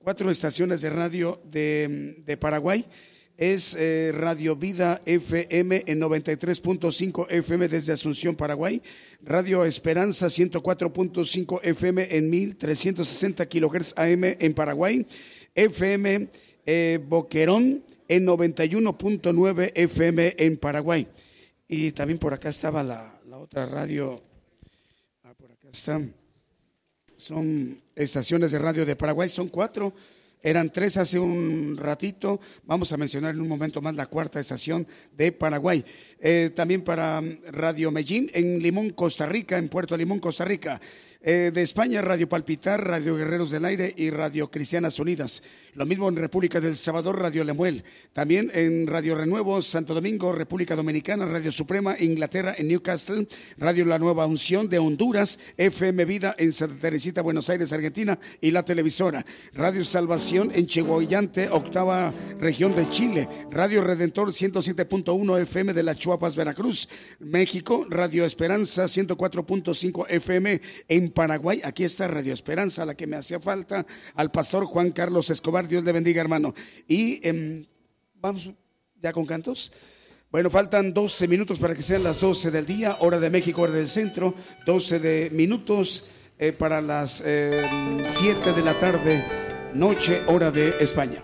[0.06, 2.86] cuatro estaciones de radio de, Paraguay.
[3.36, 8.80] Es eh, Radio Vida FM en 93.5 FM desde Asunción, Paraguay.
[9.20, 15.04] Radio Esperanza 104.5 FM en 1360 kHz AM en Paraguay.
[15.56, 16.28] FM
[16.64, 21.08] eh, Boquerón en 91.9 FM en Paraguay.
[21.66, 24.22] Y también por acá estaba la, la otra radio.
[25.24, 26.00] Ah, por acá está.
[27.16, 29.94] Son estaciones de radio de Paraguay, son cuatro.
[30.43, 32.40] Eran tres hace un ratito.
[32.64, 34.86] Vamos a mencionar en un momento más la cuarta estación
[35.16, 35.84] de Paraguay.
[36.20, 40.80] Eh, también para Radio Medellín en Limón, Costa Rica, en Puerto Limón, Costa Rica.
[41.28, 45.43] Eh, de España, Radio Palpitar, Radio Guerreros del Aire y Radio Cristianas Unidas.
[45.74, 47.82] Lo mismo en República del Salvador, Radio Lemuel.
[48.12, 53.27] También en Radio Renuevo, Santo Domingo, República Dominicana, Radio Suprema, Inglaterra, en Newcastle,
[53.59, 58.53] Radio La Nueva Unción de Honduras, FM Vida en Santa Teresita, Buenos Aires, Argentina y
[58.53, 59.27] la televisora.
[59.53, 63.28] Radio Salvación en Chihuayante, octava región de Chile.
[63.51, 66.89] Radio Redentor 107.1 FM de las Chuapas, Veracruz.
[67.19, 71.62] México, Radio Esperanza 104.5 FM en Paraguay.
[71.64, 75.66] Aquí está Radio Esperanza, la que me hacía falta, al pastor Juan Carlos Escobar.
[75.66, 76.55] Dios le bendiga, hermano.
[76.86, 77.64] Y em,
[78.20, 78.51] vamos
[79.01, 79.72] ya con cantos.
[80.30, 83.72] Bueno, faltan 12 minutos para que sean las 12 del día, hora de México, hora
[83.72, 84.34] del centro,
[84.66, 89.24] 12 de minutos eh, para las 7 em, de la tarde,
[89.72, 91.22] noche, hora de España.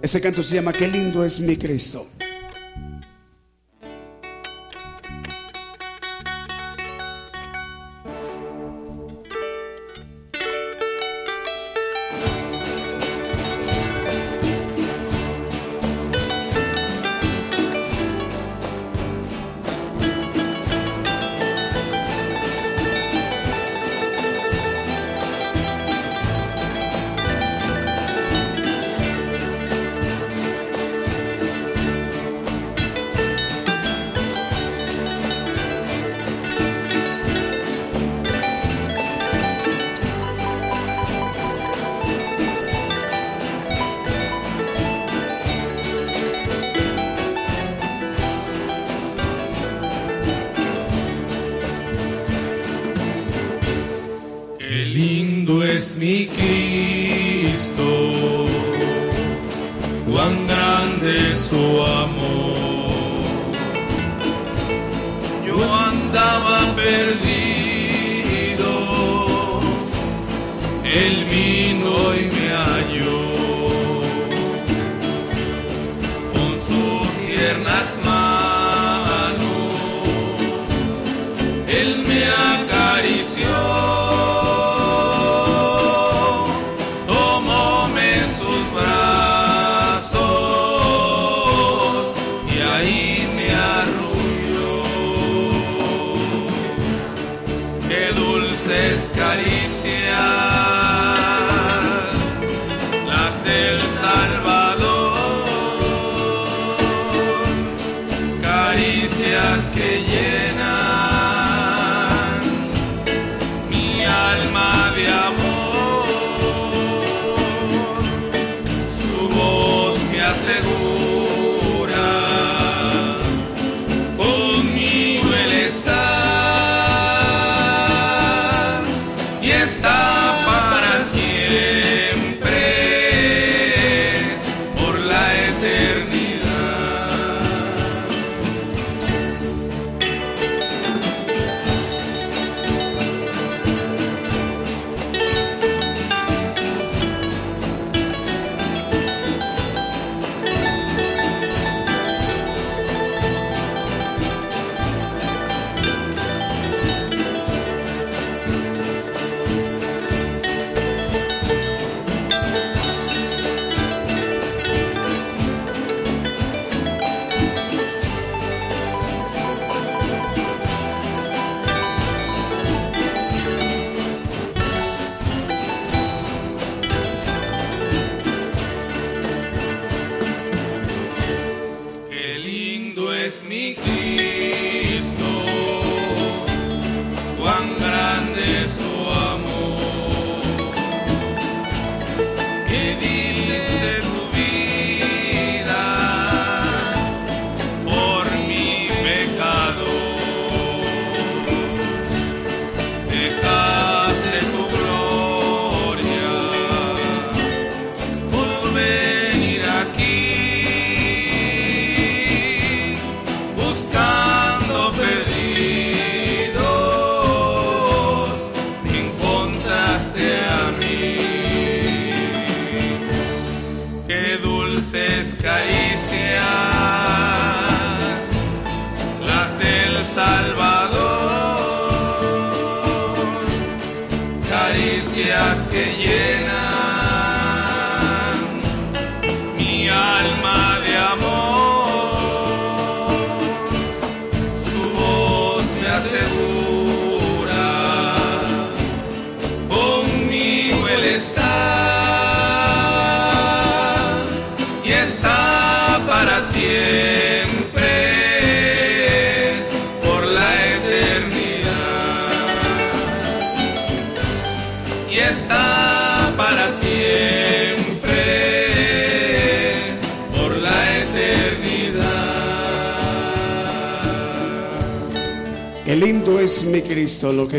[0.00, 2.06] Ese canto se llama Qué lindo es mi Cristo.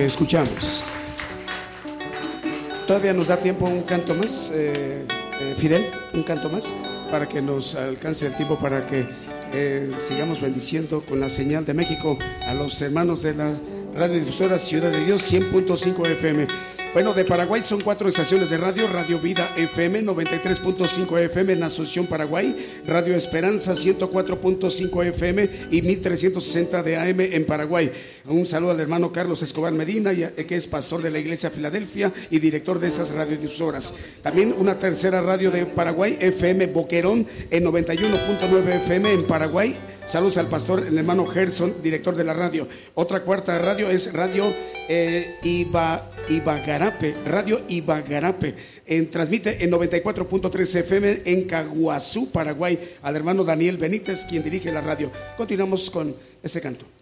[0.06, 0.84] Escuchamos.
[2.86, 5.06] Todavía nos da tiempo un canto más, eh,
[5.42, 6.74] eh, Fidel, un canto más,
[7.12, 9.06] para que nos alcance el tiempo para que
[9.54, 12.18] eh, sigamos bendiciendo con la señal de México
[12.48, 13.54] a los hermanos de la
[13.96, 16.48] radiodifusora Ciudad de Dios 100.5 FM.
[16.94, 22.08] Bueno, de Paraguay son cuatro estaciones de radio, Radio Vida FM 93.5 FM en Asunción,
[22.08, 27.92] Paraguay, Radio Esperanza 104.5 FM y 1360 de AM en Paraguay.
[28.26, 32.12] Un saludo al hermano Carlos Escobar Medina, y- que es pastor de la Iglesia Filadelfia
[32.32, 33.94] y director de esas radiodifusoras.
[34.24, 39.78] También una tercera radio de Paraguay, FM Boquerón en 91.9 FM en Paraguay.
[40.08, 42.68] Saludos al pastor, el hermano Gerson, director de la radio.
[42.96, 44.52] Otra cuarta radio es Radio
[44.90, 48.56] eh, Iba, Ibagarape, Radio Ibagarape.
[48.86, 54.82] En, transmite en 94.3 FM en Caguazú, Paraguay, al hermano Daniel Benítez, quien dirige la
[54.82, 55.12] radio.
[55.38, 56.97] Continuamos con ese canto.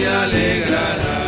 [0.00, 1.19] Se alegrarán.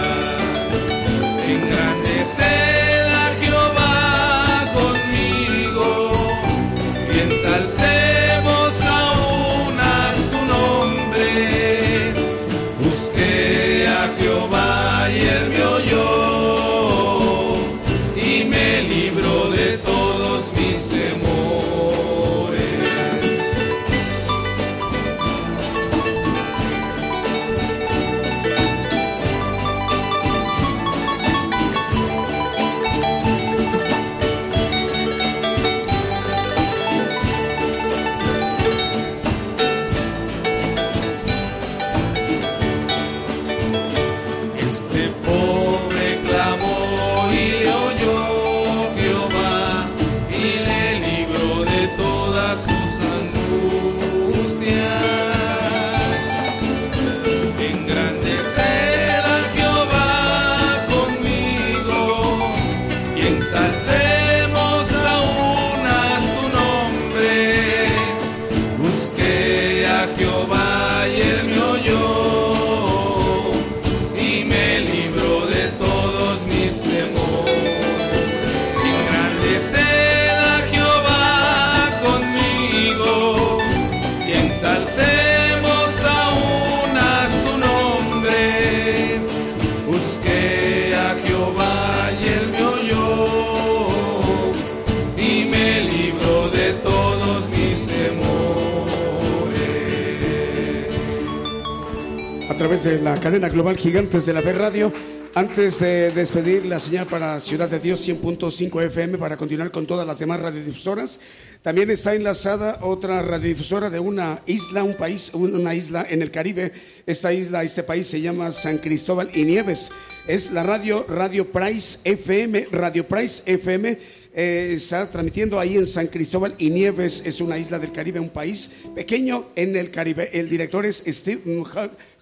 [102.83, 104.93] A través de la cadena global Gigantes de la Ver Radio.
[105.37, 110.05] Antes de despedir la señal para Ciudad de Dios 100.5 FM para continuar con todas
[110.05, 111.21] las demás radiodifusoras,
[111.63, 116.73] también está enlazada otra radiodifusora de una isla, un país, una isla en el Caribe.
[117.07, 119.93] Esta isla, este país se llama San Cristóbal y Nieves.
[120.27, 124.22] Es la radio Radio Price FM, Radio Price FM.
[124.35, 128.31] Eh, está transmitiendo ahí en San Cristóbal y Nieves, es una isla del Caribe, un
[128.31, 130.31] país pequeño en el Caribe.
[130.33, 131.43] El director es Steve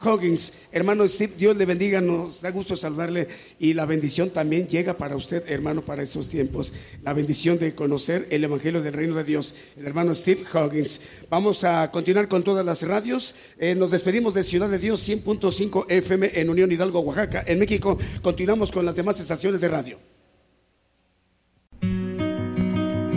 [0.02, 0.54] Huggins.
[0.72, 3.28] Hermano Steve, Dios le bendiga, nos da gusto saludarle
[3.58, 6.72] y la bendición también llega para usted, hermano, para estos tiempos.
[7.04, 11.00] La bendición de conocer el Evangelio del Reino de Dios, el hermano Steve Huggins.
[11.28, 13.34] Vamos a continuar con todas las radios.
[13.58, 17.98] Eh, nos despedimos de Ciudad de Dios 100.5 FM en Unión Hidalgo, Oaxaca, en México.
[18.22, 20.19] Continuamos con las demás estaciones de radio.